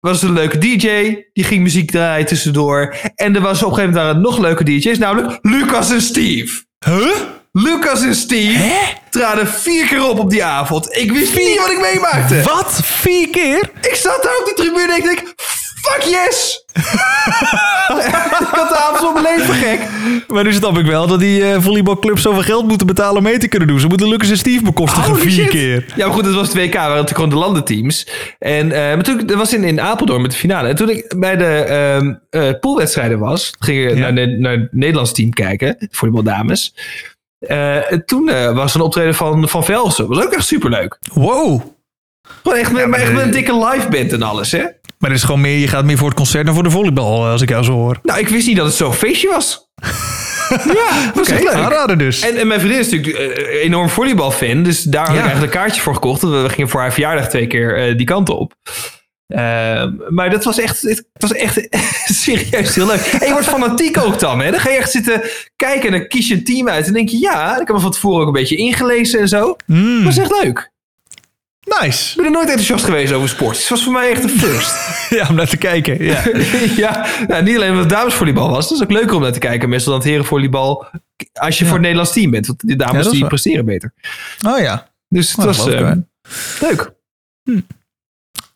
was 0.00 0.22
een 0.22 0.32
leuke 0.32 0.58
DJ. 0.58 1.16
Die 1.32 1.44
ging 1.44 1.62
muziek 1.62 1.90
draaien 1.90 2.26
tussendoor. 2.26 2.94
En 3.14 3.34
er 3.34 3.40
was 3.40 3.62
op 3.62 3.68
een 3.68 3.74
gegeven 3.74 3.94
moment 3.94 3.94
waren 3.94 4.20
nog 4.20 4.38
leuke 4.38 4.64
DJ's. 4.64 4.98
Namelijk 4.98 5.38
Lucas 5.42 5.90
en 5.90 6.02
Steve. 6.02 6.64
Huh? 6.86 7.16
Lucas 7.52 8.02
en 8.02 8.14
Steve 8.14 8.74
traden 9.10 9.48
vier 9.48 9.86
keer 9.86 10.08
op 10.08 10.18
op 10.18 10.30
die 10.30 10.44
avond. 10.44 10.96
Ik 10.96 11.12
wist 11.12 11.36
niet 11.36 11.58
wat 11.58 11.70
ik 11.70 11.80
meemaakte. 11.80 12.42
Wat? 12.42 12.80
Vier 12.84 13.28
keer? 13.28 13.70
Ik 13.80 13.94
zat 13.94 14.22
daar 14.22 14.38
op 14.38 14.44
die 14.44 14.54
tribune 14.54 14.92
en 14.92 14.96
ik 14.96 15.04
denk... 15.04 15.34
Fuck 15.82 16.02
yes! 16.02 16.64
ik 16.72 18.48
had 18.50 18.68
de 18.68 18.76
avond 18.76 18.98
van 18.98 19.22
mijn 19.22 19.38
leven 19.38 19.54
gek. 19.54 19.80
Maar 20.28 20.44
nu 20.44 20.52
snap 20.52 20.78
ik 20.78 20.86
wel 20.86 21.06
dat 21.06 21.20
die 21.20 21.44
eh, 21.52 21.60
volleybalclubs 21.62 22.22
zoveel 22.22 22.42
geld 22.42 22.66
moeten 22.66 22.86
betalen 22.86 23.16
om 23.16 23.22
mee 23.22 23.38
te 23.38 23.48
kunnen 23.48 23.68
doen. 23.68 23.80
Ze 23.80 23.86
moeten 23.86 24.08
Lucas 24.08 24.30
en 24.30 24.36
Steve 24.38 24.62
bekostigen 24.64 25.10
Holy 25.10 25.20
vier 25.22 25.30
shit. 25.32 25.48
keer. 25.48 25.84
Ja, 25.96 26.06
maar 26.06 26.14
goed, 26.14 26.24
het 26.24 26.34
was 26.34 26.48
het 26.48 26.56
WK, 26.56 26.74
waren 26.74 26.88
natuurlijk 26.88 27.14
gewoon 27.14 27.30
de 27.30 27.36
landenteams. 27.36 28.06
En 28.38 28.72
eh, 28.72 28.94
maar 28.94 29.02
toen, 29.02 29.26
dat 29.26 29.36
was 29.36 29.52
in, 29.54 29.64
in 29.64 29.80
Apeldoorn 29.80 30.22
met 30.22 30.30
de 30.30 30.36
finale. 30.36 30.68
En 30.68 30.76
toen 30.76 30.88
ik 30.90 31.14
bij 31.18 31.36
de 31.36 31.44
ehm 31.46 32.14
eh, 32.30 32.50
poolwedstrijden 32.60 33.18
was, 33.18 33.52
ging 33.58 33.90
ik 33.90 33.96
Ja. 33.96 34.10
naar, 34.10 34.28
naar 34.38 34.52
het 34.52 34.68
Nederlands 34.72 35.12
team 35.12 35.30
kijken, 35.32 35.88
volleybaldames. 35.90 36.74
Eh 37.38 37.76
toen 38.06 38.28
eh, 38.28 38.54
was 38.54 38.74
er 38.74 38.80
een 38.80 38.86
optreden 38.86 39.14
van, 39.14 39.48
van 39.48 39.64
Velsen. 39.64 40.08
was 40.08 40.24
ook 40.24 40.32
echt 40.32 40.46
superleuk. 40.46 40.98
Wow. 41.12 41.62
Gewoon 42.42 42.58
echt, 42.58 42.72
met, 42.72 42.86
maar 42.86 42.98
echt 43.00 43.12
met 43.12 43.22
een 43.24 43.30
dikke 43.30 43.58
live 43.66 43.88
band 43.88 44.12
en 44.12 44.22
alles, 44.22 44.52
hè? 44.52 44.64
Maar 45.00 45.12
is 45.12 45.22
gewoon 45.22 45.40
meer, 45.40 45.58
je 45.58 45.68
gaat 45.68 45.84
meer 45.84 45.96
voor 45.98 46.08
het 46.08 46.16
concert 46.16 46.44
dan 46.46 46.54
voor 46.54 46.62
de 46.62 46.70
volleybal, 46.70 47.24
eh, 47.24 47.30
als 47.30 47.42
ik 47.42 47.48
jou 47.48 47.64
zo 47.64 47.72
hoor. 47.72 47.98
Nou, 48.02 48.18
ik 48.20 48.28
wist 48.28 48.46
niet 48.46 48.56
dat 48.56 48.66
het 48.66 48.74
zo'n 48.74 48.92
feestje 48.92 49.28
was. 49.28 49.68
ja, 50.50 51.04
dat 51.06 51.14
was 51.14 51.28
echt 51.28 51.42
leuk. 51.44 51.52
aanrader 51.52 51.98
dus. 51.98 52.20
En, 52.20 52.36
en 52.36 52.46
mijn 52.46 52.60
vriendin 52.60 52.80
is 52.80 52.90
natuurlijk 52.90 53.28
eh, 53.38 53.62
enorm 53.64 53.88
volleybalfan. 53.88 54.62
Dus 54.62 54.82
daar 54.82 55.06
had 55.06 55.14
Ja. 55.14 55.20
ik 55.20 55.24
eigenlijk 55.26 55.54
een 55.54 55.60
kaartje 55.60 55.80
voor 55.80 55.94
gekocht. 55.94 56.22
We 56.22 56.44
gingen 56.48 56.68
voor 56.70 56.80
haar 56.80 56.92
verjaardag 56.92 57.28
twee 57.28 57.46
keer 57.46 57.76
eh, 57.88 57.96
die 57.96 58.06
kant 58.06 58.28
op. 58.28 58.52
Maar 60.08 60.30
dat 60.30 60.44
was 60.44 60.58
echt, 60.60 60.82
het 60.82 61.04
was 61.18 61.32
echt 61.32 61.68
serieus 62.22 62.74
heel 62.74 62.86
leuk. 62.86 63.00
En 63.20 63.26
je 63.26 63.32
wordt 63.32 63.48
fanatiek 63.48 63.98
ook 63.98 64.18
dan. 64.18 64.40
Hè? 64.40 64.50
Dan 64.50 64.60
ga 64.60 64.70
je 64.70 64.76
echt 64.76 64.90
zitten 64.90 65.22
kijken 65.56 65.92
en 65.92 65.98
dan 65.98 66.08
kies 66.08 66.28
je 66.28 66.34
een 66.34 66.44
team 66.44 66.68
uit. 66.68 66.86
En 66.86 66.92
denk 66.92 67.08
je, 67.08 67.18
ja, 67.18 67.52
ik 67.60 67.66
heb 67.66 67.76
me 67.76 67.82
van 67.82 67.90
tevoren 67.90 68.20
ook 68.20 68.26
een 68.26 68.32
beetje 68.32 68.56
ingelezen 68.56 69.20
en 69.20 69.28
zo. 69.28 69.56
Mm, 69.66 69.94
Dat 69.96 70.04
was 70.14 70.18
echt 70.18 70.42
leuk. 70.42 70.69
Nice. 71.80 72.10
Ik 72.10 72.16
ben 72.16 72.24
er 72.24 72.30
nooit 72.30 72.48
enthousiast 72.48 72.84
geweest 72.84 73.12
over 73.12 73.28
sport. 73.28 73.58
Het 73.58 73.68
was 73.68 73.82
voor 73.82 73.92
mij 73.92 74.10
echt 74.10 74.22
een 74.22 74.28
first. 74.30 74.74
Ja, 75.18 75.28
om 75.28 75.34
naar 75.34 75.48
te 75.48 75.56
kijken. 75.56 76.04
Ja. 76.04 76.22
ja, 76.76 77.06
nou, 77.28 77.42
niet 77.42 77.56
alleen 77.56 77.68
omdat 77.70 77.84
het 77.84 77.92
damesvolleybal 77.92 78.50
was. 78.50 78.68
Dat 78.68 78.78
is 78.78 78.84
ook 78.84 78.90
leuker 78.90 79.16
om 79.16 79.22
naar 79.22 79.32
te 79.32 79.38
kijken. 79.38 79.68
Meestal 79.68 79.92
dan 79.92 80.00
het 80.00 80.10
herenvolleybal. 80.10 80.86
Als 81.32 81.58
je 81.58 81.64
voor 81.64 81.72
het 81.72 81.82
Nederlands 81.82 82.12
team 82.12 82.30
bent. 82.30 82.46
Want 82.46 82.68
de 82.68 82.76
dames 82.76 83.08
die 83.08 83.26
presteren 83.26 83.64
beter. 83.64 83.92
Oh 84.46 84.58
ja. 84.58 84.88
Dus 85.08 85.28
het 85.30 85.38
Oh, 85.38 85.44
dat 85.44 85.56
was 85.56 85.74
eh, 85.74 85.80
wel. 85.80 86.06
leuk. 86.60 86.92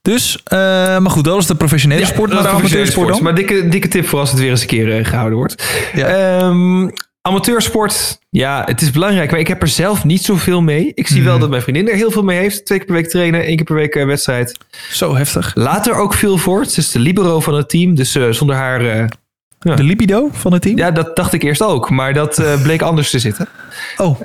Dus, 0.03 0.40
eh, 0.45 0.59
maar 0.99 1.11
goed, 1.11 1.25
dat 1.25 1.38
is 1.38 1.47
de 1.47 1.55
professionele 1.55 2.07
sport. 2.07 2.33
Maar 2.33 2.43
de 2.43 2.49
amateursport 2.49 3.09
dan? 3.09 3.23
Maar 3.23 3.35
dikke, 3.35 3.69
dikke 3.69 3.88
tip 3.88 4.07
voor 4.07 4.21
als 4.21 4.31
het 4.31 4.40
weer 4.40 4.51
eens 4.51 4.61
een 4.61 4.67
keer 4.67 4.99
eh, 4.99 5.05
gehouden 5.05 5.38
wordt. 5.38 5.64
Ja. 5.95 6.07
Ehm, 6.07 6.88
amateursport, 7.28 8.18
ja, 8.30 8.62
het 8.66 8.80
is 8.82 8.90
belangrijk. 8.90 9.30
Maar 9.30 9.40
ik 9.40 9.48
heb 9.48 9.62
er 9.62 9.68
zelf 9.68 10.04
niet 10.04 10.22
zoveel 10.24 10.62
mee. 10.62 10.92
Ik 10.94 11.06
zie 11.06 11.22
wel 11.22 11.38
dat 11.38 11.50
mijn 11.50 11.62
vriendin 11.62 11.88
er 11.88 11.94
heel 11.94 12.10
veel 12.10 12.22
mee 12.22 12.38
heeft. 12.38 12.64
Twee 12.66 12.78
keer 12.78 12.87
per 12.87 12.96
week 12.96 13.08
trainen, 13.08 13.44
één 13.44 13.56
keer 13.56 13.64
per 13.64 13.74
week 13.74 13.94
eh, 13.94 14.06
wedstrijd. 14.06 14.58
Zo 14.90 15.16
heftig. 15.16 15.54
Laat 15.54 15.87
er 15.87 15.94
ook 15.94 16.14
veel 16.14 16.38
voor. 16.38 16.64
Ze 16.64 16.80
is 16.80 16.90
de 16.90 16.98
libero 16.98 17.40
van 17.40 17.54
het 17.54 17.68
team. 17.68 17.94
Dus 17.94 18.14
eh, 18.14 18.30
zonder 18.30 18.56
haar... 18.56 18.87
eh, 18.87 19.06
De 19.76 19.82
libido 19.82 20.28
van 20.32 20.52
het 20.52 20.62
team? 20.62 20.76
ja, 20.76 20.90
dat 20.90 21.16
dacht 21.16 21.32
ik 21.32 21.42
eerst 21.42 21.62
ook. 21.62 21.90
Maar 21.90 22.12
dat 22.12 22.42
bleek 22.62 22.82
anders 22.82 23.10
te 23.10 23.18
zitten. 23.18 23.48
Oh, 23.96 24.20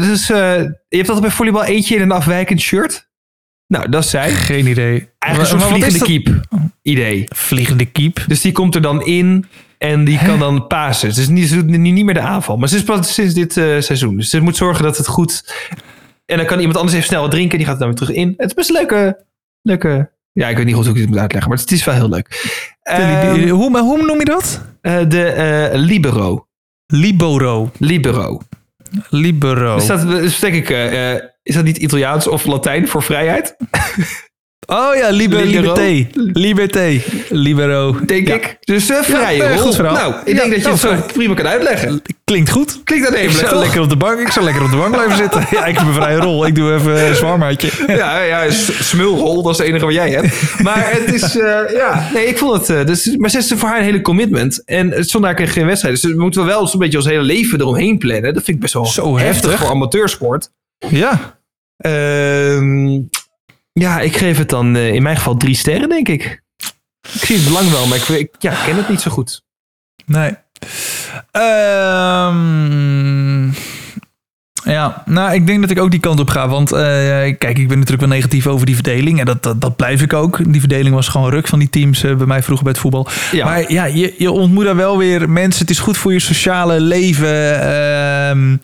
dus 0.00 0.26
je 0.26 0.74
hebt 0.88 1.08
altijd 1.08 1.20
bij 1.20 1.30
volleybal 1.30 1.64
eentje 1.64 1.94
in 1.94 2.02
een 2.02 2.12
afwijkend 2.12 2.60
shirt. 2.60 3.10
Nou, 3.66 3.88
dat 3.88 4.04
is 4.04 4.10
zij. 4.10 4.30
geen 4.30 4.66
idee. 4.66 5.08
Eigenlijk 5.18 5.52
een 5.52 5.60
soort 5.60 5.72
vliegende 5.72 6.04
keep 6.04 6.40
idee. 6.82 7.24
Vliegende 7.28 7.84
keep. 7.84 8.24
Dus 8.26 8.40
die 8.40 8.52
komt 8.52 8.74
er 8.74 8.82
dan 8.82 9.04
in 9.04 9.46
en 9.82 10.04
die 10.04 10.18
kan 10.18 10.38
dan 10.38 10.66
pasen. 10.66 11.14
Dus 11.14 11.28
niet, 11.28 11.48
ze 11.48 11.54
doet 11.54 11.66
niet 11.66 11.92
niet 11.92 12.04
meer 12.04 12.14
de 12.14 12.20
aanval. 12.20 12.56
Maar 12.56 12.68
ze 12.68 12.76
is 12.76 12.82
pas 12.82 13.14
sinds 13.14 13.34
dit 13.34 13.56
eh, 13.56 13.80
seizoen. 13.80 14.16
Dus 14.16 14.30
ze 14.30 14.40
moet 14.40 14.56
zorgen 14.56 14.84
dat 14.84 14.96
het 14.96 15.06
goed... 15.06 15.54
En 16.26 16.36
dan 16.36 16.46
kan 16.46 16.58
iemand 16.58 16.76
anders 16.76 16.94
even 16.96 17.08
snel 17.08 17.20
wat 17.22 17.30
drinken. 17.30 17.58
Die 17.58 17.66
gaat 17.66 17.78
dan 17.78 17.88
weer 17.88 17.96
terug 17.96 18.14
in. 18.14 18.34
Het 18.36 18.48
is 18.48 18.54
best 18.54 18.68
een 18.68 18.74
leuke... 18.76 19.24
leuke 19.62 20.10
ja, 20.32 20.48
ik 20.48 20.56
weet 20.56 20.66
niet 20.66 20.74
goed 20.74 20.84
hoe 20.84 20.94
ik 20.94 21.00
dit 21.00 21.08
moet 21.08 21.18
uitleggen. 21.18 21.50
Maar 21.50 21.58
het 21.58 21.72
is 21.72 21.84
wel 21.84 21.94
heel 21.94 22.08
leuk. 22.08 22.52
Ehm, 22.82 23.48
hoe, 23.48 23.70
maar 23.70 23.82
hoe 23.82 24.02
noem 24.02 24.18
je 24.18 24.24
dat? 24.24 24.64
eh, 24.80 24.98
de 25.08 25.24
eh, 25.24 25.78
libero. 25.80 26.46
Libero. 26.86 27.70
Libero. 27.78 28.40
Libero. 29.10 29.74
Dus 29.74 29.86
dat, 29.86 30.40
denk 30.40 30.54
ik... 30.54 30.70
eh, 30.70 31.12
eh, 31.12 31.22
is 31.42 31.54
dat 31.54 31.64
niet 31.64 31.76
Italiaans 31.76 32.28
of 32.28 32.44
Latijn 32.44 32.88
voor 32.88 33.02
vrijheid? 33.02 33.56
Oh 34.66 34.96
ja, 34.96 35.08
liber, 35.10 35.44
Libero. 35.44 35.74
liberté. 35.74 36.06
Liberté. 36.32 37.00
Libero. 37.28 37.96
Denk 38.06 38.28
Ja. 38.28 38.34
ik. 38.34 38.56
Dus 38.60 38.90
eh 38.90 38.96
vrije 39.02 39.42
nee, 39.42 39.56
rol. 39.56 39.72
Nou, 39.76 40.14
ik 40.24 40.34
Ja, 40.34 40.34
denk 40.34 40.50
dat 40.50 40.62
je 40.62 40.68
nou, 40.68 40.70
het 40.70 40.80
zo 40.80 41.12
prima 41.12 41.34
kan 41.34 41.46
uitleggen. 41.46 42.02
Klinkt 42.24 42.50
goed. 42.50 42.80
Klinkt 42.84 43.04
dat 43.06 43.14
Ik 43.16 43.20
even, 43.22 43.38
zou 43.38 43.50
toch? 43.50 43.60
lekker 43.62 43.80
op 43.80 43.88
de 43.88 43.96
bank. 43.96 44.18
Ik 44.20 44.28
zou 44.28 44.44
lekker 44.44 44.62
op 44.64 44.70
de 44.70 44.76
bank 44.76 44.92
blijven 44.92 45.16
zitten. 45.16 45.46
Ja, 45.50 45.66
ik 45.66 45.78
heb 45.78 45.86
een 45.86 45.92
vrije 45.94 46.16
rol. 46.16 46.46
Ik 46.46 46.54
doe 46.54 46.74
even 46.74 47.06
een 47.08 47.14
zwarmaatje. 47.14 47.68
Ja, 48.02 48.20
ja, 48.22 48.50
smulrol, 48.80 49.42
dat 49.42 49.52
is 49.52 49.58
het 49.58 49.66
enige 49.66 49.84
wat 49.84 49.94
jij 49.94 50.10
hebt. 50.10 50.60
Maar 50.62 50.90
het 50.92 51.14
is, 51.14 51.38
eh, 51.38 51.58
ja, 51.74 52.08
nee, 52.14 52.26
ik 52.26 52.38
vond 52.38 52.52
het, 52.68 52.78
eh, 52.78 52.86
dus, 52.86 53.16
maar 53.16 53.30
ze 53.30 53.38
is 53.38 53.52
voor 53.56 53.68
haar 53.68 53.78
een 53.78 53.84
hele 53.84 54.00
commitment. 54.00 54.62
En 54.64 54.90
het 54.90 55.10
zondag 55.10 55.34
kreeg 55.34 55.52
geen 55.52 55.66
wedstrijd. 55.66 56.00
Dus 56.02 56.12
we 56.12 56.20
moeten 56.22 56.44
wel 56.46 56.66
zo'n 56.66 56.80
beetje 56.80 56.98
ons 56.98 57.06
hele 57.06 57.22
leven 57.22 57.60
eromheen 57.60 57.98
plannen. 57.98 58.34
Dat 58.34 58.42
vind 58.44 58.56
ik 58.56 58.60
best 58.62 58.74
wel 58.74 58.86
Zo 58.86 59.16
heftig, 59.18 59.42
heftig. 59.42 59.60
voor 59.60 59.70
amateursport. 59.70 60.50
Ja. 60.88 61.38
Ehm, 61.76 63.00
ja, 63.72 64.00
ik 64.00 64.16
geef 64.16 64.38
het 64.38 64.48
dan 64.48 64.76
eh, 64.76 64.94
in 64.94 65.02
mijn 65.02 65.16
geval 65.16 65.36
drie 65.36 65.56
sterren, 65.56 65.88
denk 65.88 66.08
ik. 66.08 66.42
Ik 67.12 67.24
zie 67.24 67.36
het 67.36 67.44
belang 67.44 67.70
wel, 67.70 67.86
maar 67.86 67.98
ik, 67.98 68.08
ik 68.08 68.34
ja, 68.38 68.64
ken 68.64 68.76
het 68.76 68.88
niet 68.88 69.00
zo 69.00 69.10
goed. 69.10 69.42
Nee. 70.06 70.34
Ehm, 71.30 72.42
ja, 74.64 75.02
nou, 75.06 75.34
ik 75.34 75.46
denk 75.46 75.60
dat 75.60 75.70
ik 75.70 75.78
ook 75.78 75.90
die 75.90 76.00
kant 76.00 76.20
op 76.20 76.30
ga. 76.30 76.48
Want 76.48 76.72
eh, 76.72 76.80
kijk, 77.38 77.58
ik 77.58 77.68
ben 77.68 77.78
natuurlijk 77.78 78.00
wel 78.00 78.08
negatief 78.08 78.46
over 78.46 78.66
die 78.66 78.74
verdeling. 78.74 79.18
En 79.18 79.24
dat, 79.24 79.42
dat, 79.42 79.60
dat 79.60 79.76
blijf 79.76 80.02
ik 80.02 80.12
ook. 80.12 80.52
Die 80.52 80.60
verdeling 80.60 80.94
was 80.94 81.08
gewoon 81.08 81.30
ruk 81.30 81.48
van 81.48 81.58
die 81.58 81.70
teams 81.70 82.04
eh, 82.04 82.14
bij 82.14 82.26
mij 82.26 82.42
vroeger 82.42 82.64
bij 82.64 82.72
het 82.72 82.82
voetbal. 82.82 83.06
Ja. 83.32 83.44
Maar 83.44 83.72
ja, 83.72 83.84
je, 83.84 84.14
je 84.18 84.30
ontmoet 84.30 84.64
daar 84.64 84.76
wel 84.76 84.98
weer 84.98 85.30
mensen. 85.30 85.60
Het 85.60 85.70
is 85.70 85.78
goed 85.78 85.96
voor 85.96 86.12
je 86.12 86.20
sociale 86.20 86.80
leven. 86.80 87.60
Ehm, 87.62 88.56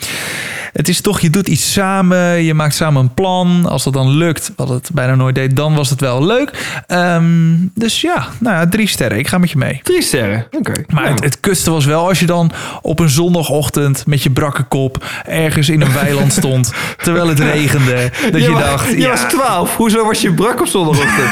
het 0.72 0.88
is 0.88 1.00
toch, 1.00 1.20
je 1.20 1.30
doet 1.30 1.48
iets 1.48 1.72
samen. 1.72 2.42
Je 2.42 2.54
maakt 2.54 2.74
samen 2.74 3.02
een 3.02 3.14
plan. 3.14 3.66
Als 3.66 3.84
dat 3.84 3.92
dan 3.92 4.08
lukt, 4.10 4.52
wat 4.56 4.68
het 4.68 4.90
bijna 4.92 5.14
nooit 5.14 5.34
deed, 5.34 5.56
dan 5.56 5.74
was 5.74 5.90
het 5.90 6.00
wel 6.00 6.26
leuk. 6.26 6.80
Ehm, 6.86 7.56
dus 7.74 8.00
ja, 8.00 8.26
nou 8.38 8.56
ja, 8.56 8.68
drie 8.68 8.88
sterren. 8.88 9.18
Ik 9.18 9.28
ga 9.28 9.38
met 9.38 9.50
je 9.50 9.58
mee. 9.58 9.80
Drie 9.82 10.02
sterren. 10.02 10.46
Oké. 10.50 10.72
Maar 10.86 11.02
Nou, 11.02 11.14
het, 11.14 11.24
het 11.24 11.40
kutste 11.40 11.70
was 11.70 11.84
wel 11.84 12.08
als 12.08 12.20
je 12.20 12.26
dan 12.26 12.50
op 12.82 12.98
een 12.98 13.08
zondagochtend 13.08 14.06
met 14.06 14.22
je 14.22 14.30
brakke 14.30 14.62
kop 14.62 15.04
ergens 15.26 15.68
in 15.68 15.80
een 15.80 15.92
weiland 15.92 16.32
stond, 16.32 16.72
terwijl 17.04 17.28
het 17.28 17.40
regende. 17.40 18.10
Dat 18.30 18.42
je, 18.42 18.50
dacht, 18.50 18.90
je 18.90 18.98
ja, 18.98 19.08
was 19.08 19.20
12. 19.20 19.76
Hoezo 19.76 20.04
was 20.04 20.20
je 20.20 20.34
brak 20.34 20.60
op 20.60 20.66
zondagochtend? 20.66 21.30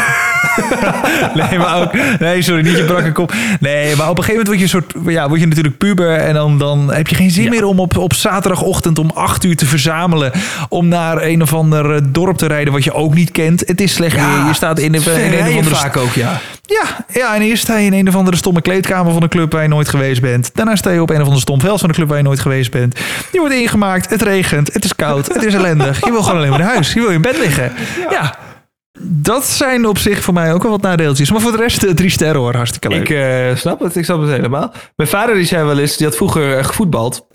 nee, 1.50 1.58
maar 1.58 1.82
ook, 1.82 2.18
nee, 2.18 2.42
sorry, 2.42 2.62
niet 2.62 2.76
je 2.76 2.84
brakke 2.84 3.12
kop. 3.12 3.34
Nee, 3.60 3.96
maar 3.96 4.10
op 4.10 4.18
een 4.18 4.24
gegeven 4.24 4.44
moment 4.44 4.46
word 4.46 4.58
je 4.58 4.64
een 4.64 4.82
soort, 4.82 5.14
ja, 5.14 5.28
word 5.28 5.40
je 5.40 5.46
natuurlijk 5.46 5.78
puber 5.78 6.16
en 6.16 6.34
dan, 6.34 6.58
dan 6.58 6.92
heb 6.92 7.08
je 7.08 7.14
geen 7.14 7.30
zin 7.30 7.50
meer 7.50 7.64
om 7.64 7.80
op, 7.80 7.96
op 7.96 8.14
zaterdagochtend 8.14 8.98
om 8.98 9.10
acht 9.26 9.44
uur 9.44 9.56
te 9.56 9.66
verzamelen 9.66 10.32
om 10.68 10.88
naar 10.88 11.22
een 11.22 11.42
of 11.42 11.54
ander 11.54 11.94
eh, 11.94 12.00
dorp 12.08 12.36
te 12.36 12.46
rijden 12.46 12.72
wat 12.72 12.84
je 12.84 12.92
ook 12.92 13.14
niet 13.14 13.30
kent. 13.30 13.62
Het 13.66 13.80
is 13.80 13.92
slecht 13.94 14.14
weer. 14.16 14.46
Je 14.46 14.54
staat 14.54 14.78
in, 14.78 14.94
een- 14.94 15.02
in 15.02 15.32
een 15.32 15.40
of 15.48 15.56
andere 15.56 15.74
vaak 15.74 15.96
ook, 15.96 16.12
ja. 16.12 16.40
Ja, 16.62 17.04
ja, 17.12 17.34
en 17.34 17.42
eerst 17.42 17.62
sta 17.62 17.76
je 17.76 17.86
in 17.86 17.92
een 17.92 18.08
of 18.08 18.16
andere 18.16 18.36
stomme 18.36 18.60
kleedkamer 18.60 19.12
van 19.12 19.22
een 19.22 19.28
club 19.28 19.52
waar 19.52 19.62
je 19.62 19.68
nooit 19.68 19.88
geweest 19.88 20.20
bent. 20.20 20.50
Daarna 20.54 20.76
sta 20.76 20.90
je 20.90 21.02
op 21.02 21.10
een 21.10 21.20
of 21.20 21.24
ander 21.26 21.40
stom 21.40 21.60
veld 21.60 21.80
van 21.80 21.88
een 21.88 21.94
club 21.94 22.08
waar 22.08 22.16
je 22.16 22.22
nooit 22.22 22.40
geweest 22.40 22.70
bent. 22.70 22.98
Je 23.32 23.38
wordt 23.38 23.54
ingemaakt, 23.54 24.10
het 24.10 24.22
regent, 24.22 24.72
het 24.72 24.84
is 24.84 24.94
koud, 24.96 25.26
het 25.34 25.44
is 25.44 25.54
ellendig. 25.54 26.04
Je 26.04 26.10
wil 26.10 26.22
gewoon 26.22 26.36
alleen 26.38 26.50
maar 26.50 26.58
naar 26.58 26.68
huis. 26.68 26.92
Je 26.92 27.00
wil 27.00 27.10
in 27.10 27.20
bed 27.22 27.38
liggen. 27.38 27.72
Ja. 28.10 28.36
Dat 29.02 29.44
zijn 29.46 29.86
op 29.86 29.98
zich 29.98 30.22
voor 30.22 30.34
mij 30.34 30.52
ook 30.54 30.62
wel 30.62 30.70
wat 30.70 30.82
nadeeltjes. 30.82 31.30
Maar 31.30 31.40
voor 31.40 31.50
de 31.52 31.56
rest 31.56 31.82
eh, 31.82 31.90
drie 31.90 32.10
sterren 32.10 32.40
hoor, 32.40 32.54
hartstikke 32.54 32.88
leuk. 32.88 33.08
Ik 33.08 33.16
eh, 33.16 33.56
snap 33.56 33.80
het, 33.80 33.96
ik 33.96 34.04
snap 34.04 34.20
het 34.20 34.30
helemaal. 34.30 34.72
Mijn 34.96 35.08
vader 35.08 35.34
die 35.34 35.44
zei 35.44 35.64
wel 35.64 35.78
eens, 35.78 35.96
die 35.96 36.06
had 36.06 36.16
vroeger 36.16 36.64
gevoetbald. 36.64 37.26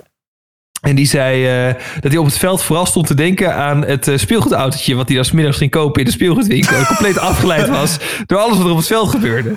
En 0.82 0.96
die 0.96 1.06
zei 1.06 1.48
eh, 1.48 1.76
dat 2.00 2.12
hij 2.12 2.18
op 2.18 2.26
het 2.26 2.38
veld 2.38 2.64
vooral 2.64 2.86
stond 2.86 3.08
te 3.08 3.14
denken 3.14 3.56
aan 3.56 3.86
het 3.86 4.08
eh, 4.08 4.18
speelgoedautootje... 4.18 4.96
wat 4.96 5.08
hij 5.08 5.16
dan 5.16 5.26
's 5.26 5.32
middags 5.32 5.58
ging 5.58 5.72
kopen 5.72 6.02
in 6.02 6.06
de 6.06 6.14
speelgoedwinkel. 6.14 6.76
En 6.76 6.86
compleet 6.86 7.18
afgeleid 7.32 7.70
was 7.70 7.98
door 8.26 8.38
alles 8.38 8.58
wat 8.58 8.66
er 8.66 8.72
op 8.72 8.78
het 8.78 8.88
veld 8.88 9.10
gebeurde. 9.10 9.56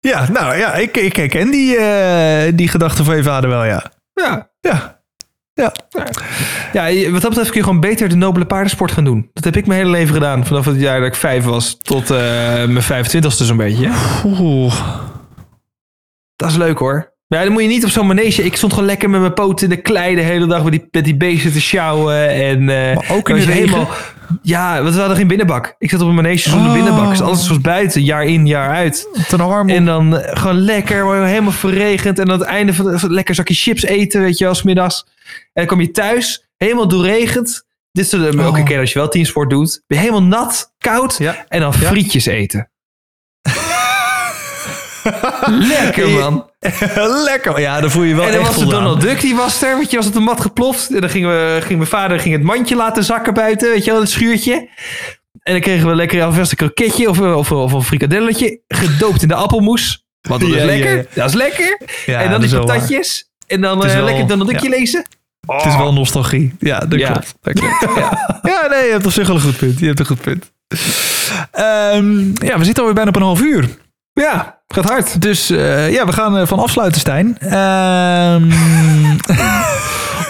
Ja, 0.00 0.30
nou 0.30 0.56
ja, 0.56 0.74
ik, 0.74 0.96
ik 0.96 1.16
herken 1.16 1.50
die, 1.50 1.76
eh, 1.76 2.52
die 2.54 2.68
gedachte 2.68 3.04
van 3.04 3.16
je 3.16 3.22
vader 3.22 3.50
wel, 3.50 3.64
ja. 3.64 3.92
Ja. 4.14 4.50
Ja. 4.60 4.98
Ja. 5.54 5.72
ja, 6.72 7.10
wat 7.10 7.20
dat 7.20 7.30
betreft 7.30 7.50
kun 7.50 7.58
je 7.58 7.64
gewoon 7.64 7.80
beter 7.80 8.08
de 8.08 8.14
nobele 8.14 8.46
paardensport 8.46 8.92
gaan 8.92 9.04
doen. 9.04 9.30
Dat 9.32 9.44
heb 9.44 9.56
ik 9.56 9.66
mijn 9.66 9.78
hele 9.80 9.90
leven 9.92 10.14
gedaan. 10.14 10.46
Vanaf 10.46 10.64
het 10.64 10.80
jaar 10.80 10.98
dat 10.98 11.08
ik 11.08 11.14
vijf 11.14 11.44
was 11.44 11.76
tot 11.82 12.08
mijn 12.08 12.82
25ste 12.82 13.44
zo'n 13.44 13.56
beetje. 13.56 13.90
Oeh. 14.24 14.74
Dat 16.36 16.50
is 16.50 16.56
leuk 16.56 16.78
hoor. 16.78 17.09
Ja, 17.34 17.42
dan 17.44 17.52
moet 17.52 17.62
je 17.62 17.68
niet 17.68 17.84
op 17.84 17.90
zo'n 17.90 18.06
manege. 18.06 18.42
Ik 18.42 18.56
stond 18.56 18.72
gewoon 18.72 18.88
lekker 18.88 19.10
met 19.10 19.20
mijn 19.20 19.32
poten 19.34 19.68
in 19.68 19.74
de 19.76 19.82
klei 19.82 20.14
de 20.14 20.20
hele 20.20 20.46
dag 20.46 20.62
met 20.62 20.72
die, 20.72 20.88
met 20.90 21.04
die 21.04 21.16
beesten 21.16 21.52
te 21.52 21.60
sjouwen. 21.60 22.28
En, 22.28 22.68
eh, 22.68 22.94
Maar 22.96 23.06
ook 23.10 23.28
in 23.28 23.34
de 23.36 23.44
regen? 23.44 23.86
Ja, 24.42 24.82
want 24.82 24.94
we 24.94 24.98
hadden 25.00 25.16
geen 25.16 25.26
binnenbak. 25.26 25.74
Ik 25.78 25.90
zat 25.90 26.00
op 26.00 26.08
een 26.08 26.14
manege 26.14 26.48
zonder 26.50 26.68
Oh. 26.68 26.74
binnenbak. 26.74 27.08
Dus 27.08 27.20
alles 27.20 27.48
was 27.48 27.60
buiten, 27.60 28.02
jaar 28.04 28.24
in, 28.24 28.46
jaar 28.46 28.70
uit. 28.70 29.08
Ten 29.28 29.40
arm 29.40 29.68
En 29.68 29.84
dan 29.84 30.16
eh, 30.18 30.36
gewoon 30.40 30.58
lekker, 30.60 31.24
helemaal 31.24 31.52
verregend. 31.52 32.18
En 32.18 32.30
aan 32.30 32.38
het 32.38 32.48
einde 32.48 32.74
van 32.74 32.84
de, 32.96 33.10
lekker 33.10 33.34
zakje 33.34 33.54
chips 33.54 33.82
eten, 33.84 34.20
weet 34.20 34.38
je 34.38 34.44
wel, 34.44 34.54
's 34.54 34.62
middags. 34.62 35.04
En 35.26 35.34
dan 35.52 35.66
kom 35.66 35.80
je 35.80 35.90
thuis, 35.90 36.48
helemaal 36.56 36.88
doorregend. 36.88 37.64
Dit 37.92 38.04
is 38.04 38.10
de, 38.10 38.26
ook 38.26 38.32
een 38.32 38.60
Oh. 38.60 38.64
keer 38.64 38.80
als 38.80 38.92
je 38.92 38.98
wel 38.98 39.08
teamsport 39.08 39.50
doet. 39.50 39.82
Ben 39.86 39.98
je 39.98 40.04
helemaal 40.04 40.28
nat, 40.28 40.74
koud. 40.78 41.16
Ja. 41.18 41.44
En 41.48 41.60
dan 41.60 41.74
frietjes 41.74 42.26
eten. 42.26 42.69
lekker 45.78 46.08
man. 46.08 46.48
Lekker. 47.24 47.60
Ja, 47.60 47.80
dan 47.80 47.90
voel 47.90 48.02
je 48.02 48.14
wel 48.14 48.24
En 48.26 48.32
dan 48.32 48.40
echt 48.40 48.54
was 48.54 48.64
de. 48.64 48.70
Donald 48.70 49.00
Duck, 49.00 49.20
die 49.20 49.34
was 49.34 49.62
er. 49.62 49.78
Weet 49.78 49.90
je, 49.90 49.96
was 49.96 50.06
op 50.06 50.12
de 50.12 50.20
mat 50.20 50.40
geploft. 50.40 50.94
En 50.94 51.00
dan 51.00 51.10
ging, 51.10 51.26
we, 51.26 51.58
ging 51.60 51.78
mijn 51.78 51.90
vader 51.90 52.20
ging 52.20 52.34
het 52.34 52.42
mandje 52.42 52.76
laten 52.76 53.04
zakken 53.04 53.34
buiten. 53.34 53.70
Weet 53.70 53.84
je 53.84 53.90
wel, 53.90 54.00
het 54.00 54.10
schuurtje. 54.10 54.68
En 55.42 55.52
dan 55.52 55.60
kregen 55.60 55.88
we 55.88 55.94
lekker 55.94 56.22
alvast 56.24 56.50
een 56.50 56.56
kroketje 56.56 57.08
of, 57.08 57.20
of, 57.20 57.52
of 57.52 57.72
een 57.72 57.82
frikadelletje. 57.82 58.60
Gedoopt 58.68 59.22
in 59.22 59.28
de 59.28 59.34
appelmoes. 59.34 60.04
Want 60.28 60.40
dat 60.40 60.50
is 60.50 60.54
Ja, 60.56 60.60
ja, 60.60 60.66
lekker. 60.66 60.96
ja. 60.96 61.04
Dat 61.14 61.28
is 61.28 61.34
lekker. 61.34 61.80
Ja, 62.06 62.20
en 62.20 62.30
dan 62.30 62.40
die 62.40 62.48
is 62.48 62.54
wel 62.54 62.66
waar. 62.66 62.74
patatjes. 62.76 63.30
En 63.46 63.60
dan 63.60 63.84
eh, 63.84 63.94
wel- 63.94 64.04
lekker 64.04 64.26
Donald 64.26 64.48
Duckje 64.50 64.68
lezen. 64.68 65.06
Het 65.46 65.64
is 65.66 65.76
wel 65.76 65.92
nostalgie. 65.92 66.54
Ja, 66.58 66.78
dat 66.78 67.02
klopt. 67.02 67.34
Dat 67.42 67.52
klopt. 67.52 67.86
Ja. 68.00 68.40
ja, 68.42 68.66
nee, 68.70 68.84
je 68.84 68.90
hebt 68.92 69.06
op 69.06 69.12
zich 69.12 69.26
wel 69.26 69.36
een 69.36 69.42
goed 69.42 69.56
punt. 69.56 69.78
Je 69.78 69.86
hebt 69.86 69.98
een 69.98 70.06
goed 70.06 70.20
punt. 70.20 70.50
Ehm, 71.50 72.18
ja, 72.46 72.58
we 72.58 72.64
zitten 72.64 72.76
alweer 72.76 72.94
bijna 72.94 73.08
op 73.10 73.16
een 73.16 73.22
half 73.22 73.40
uur. 73.40 73.68
Ja, 74.20 74.58
gaat 74.68 74.84
hard. 74.84 75.22
Dus 75.22 75.50
eh, 75.50 75.92
ja, 75.92 76.06
we 76.06 76.12
gaan 76.12 76.36
eh, 76.36 76.46
van 76.46 76.58
afsluiten, 76.58 77.00
Stijn. 77.00 77.38
Ehm, 77.38 78.50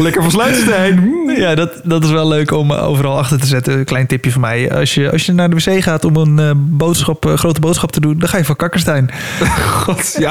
Lekker 0.01 0.23
van 0.23 0.31
Sluitstein. 0.31 1.23
ja, 1.37 1.55
dat, 1.55 1.81
dat 1.85 2.05
is 2.05 2.11
wel 2.11 2.29
leuk 2.29 2.51
om 2.53 2.71
eh, 2.71 2.89
overal 2.89 3.19
achter 3.19 3.41
te 3.41 3.47
zetten. 3.47 3.79
Een 3.79 3.85
klein 3.85 4.07
tipje 4.07 4.31
van 4.33 4.41
mij. 4.41 4.73
Als 4.73 4.95
je, 4.95 5.11
als 5.11 5.27
je 5.27 5.33
naar 5.33 5.51
de 5.51 5.57
wc 5.57 5.83
gaat 5.83 6.05
om 6.05 6.17
een 6.17 6.39
eh, 6.39 6.51
boodschap, 6.57 7.27
eh, 7.27 7.35
grote 7.35 7.61
boodschap 7.61 7.93
te 7.93 8.01
doen, 8.01 8.19
dan 8.19 8.29
ga 8.29 8.37
je 8.39 8.45
van 8.45 8.57
Kakkerstein. 8.57 9.11
God, 9.85 10.15
ja. 10.19 10.31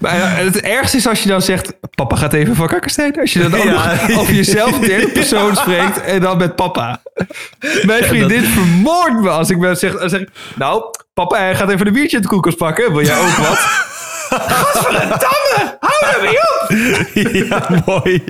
maar 0.00 0.36
het 0.36 0.60
ergste 0.60 0.96
is 0.96 1.06
als 1.06 1.22
je 1.22 1.28
dan 1.28 1.42
zegt... 1.42 1.72
Papa 1.94 2.16
gaat 2.16 2.32
even 2.32 2.54
van 2.56 2.66
Kakkerstein. 2.66 3.20
Als 3.20 3.32
je 3.32 3.38
dan 3.38 3.54
ook 3.54 3.64
Ja. 3.64 3.72
nog 3.72 4.18
over 4.18 4.34
jezelf 4.34 4.70
in 4.80 4.88
derde 4.88 5.08
persoon 5.08 5.56
spreekt... 5.56 6.00
en 6.02 6.20
dan 6.20 6.38
met 6.38 6.56
papa. 6.56 7.00
Mijn 7.82 8.04
vriendin 8.04 8.42
vermoordt 8.42 9.20
me 9.20 9.28
als 9.28 9.50
ik 9.50 9.58
me 9.58 9.74
zeg, 9.74 9.98
als 9.98 10.10
zeg... 10.12 10.20
ik, 10.20 10.28
Nou, 10.56 10.82
papa 11.14 11.36
hij 11.38 11.54
gaat 11.56 11.70
even 11.70 11.86
een 11.86 11.92
biertje 11.92 12.16
in 12.16 12.22
de 12.22 12.28
koelkast 12.28 12.56
pakken. 12.56 12.92
Wil 12.92 13.04
jij 13.04 13.18
ook 13.18 13.36
wat? 13.36 13.58
Gadverdamme! 14.28 15.76
Hou 15.80 16.14
er 16.14 16.22
mee 16.22 16.38
op! 16.38 16.66
ja, 17.48 17.82
mooi. 17.86 18.24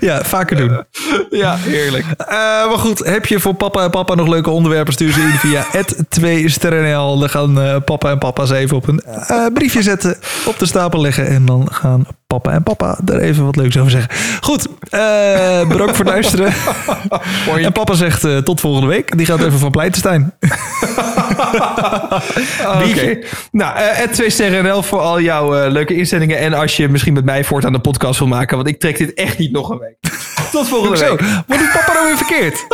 Ja, 0.00 0.24
vaker 0.24 0.56
doen. 0.56 0.84
Ja, 1.30 1.56
heerlijk. 1.56 2.04
Eh, 2.18 2.36
maar 2.38 2.78
goed, 2.78 2.98
heb 2.98 3.26
je 3.26 3.40
voor 3.40 3.54
papa 3.54 3.82
en 3.82 3.90
papa 3.90 4.14
nog 4.14 4.28
leuke 4.28 4.50
onderwerpen? 4.50 4.92
Stuur 4.92 5.12
ze 5.12 5.20
in 5.20 5.28
via 5.28 5.64
het 5.78 5.96
2 6.08 6.48
sterrenl. 6.48 7.18
Dan 7.18 7.28
gaan 7.28 7.60
eh, 7.60 7.76
papa 7.84 8.10
en 8.10 8.18
papa 8.18 8.44
ze 8.44 8.56
even 8.56 8.76
op 8.76 8.88
een 8.88 9.00
eh, 9.00 9.46
briefje 9.54 9.82
zetten, 9.82 10.16
op 10.46 10.58
de 10.58 10.66
stapel 10.66 11.00
leggen. 11.00 11.26
En 11.26 11.46
dan 11.46 11.68
gaan 11.72 12.06
papa 12.26 12.50
en 12.50 12.62
papa 12.62 12.98
er 13.06 13.20
even 13.20 13.44
wat 13.44 13.56
leuks 13.56 13.78
over 13.78 13.90
zeggen. 13.90 14.10
Goed, 14.40 14.68
bedankt 15.68 15.96
voor 15.96 16.04
het 16.04 16.14
luisteren. 16.14 16.52
En 17.60 17.72
papa 17.72 17.94
zegt 17.94 18.44
tot 18.44 18.60
volgende 18.60 18.86
week. 18.86 19.16
Die 19.16 19.26
gaat 19.26 19.40
even 19.40 19.58
van 19.58 19.70
Pleitenstein. 19.70 20.32
Oké. 22.90 23.18
Nou, 23.50 23.76
eh 23.76 23.96
het 23.96 24.12
2 24.12 24.30
sterren 24.30 24.84
voor 24.84 25.00
al 25.00 25.20
jouw 25.20 25.56
eh, 25.56 25.70
leuke 25.70 25.94
inzendingen. 25.96 26.38
En 26.38 26.52
als 26.52 26.76
je 26.76 26.88
misschien 26.88 27.12
met 27.12 27.24
mij 27.24 27.44
voortaan 27.44 27.72
de 27.72 27.80
podcast 27.80 28.18
wil 28.18 28.28
maken. 28.28 28.56
Want 28.56 28.68
ik 28.68 28.80
trek 28.80 28.98
dit 28.98 29.14
echt 29.14 29.38
niet 29.38 29.52
nog 29.52 29.70
een 29.70 29.78
week. 29.78 29.96
Tot 30.52 30.68
volgende 30.68 30.96
Zo, 30.96 31.16
week. 31.16 31.20
wat 31.46 31.58
doet 31.58 31.72
papa 31.72 31.92
nou 31.92 32.06
weer 32.06 32.16
verkeerd? 32.16 32.66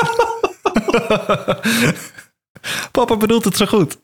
papa 2.92 3.16
bedoelt 3.16 3.44
het 3.44 3.56
zo 3.56 3.66
goed. 3.66 3.96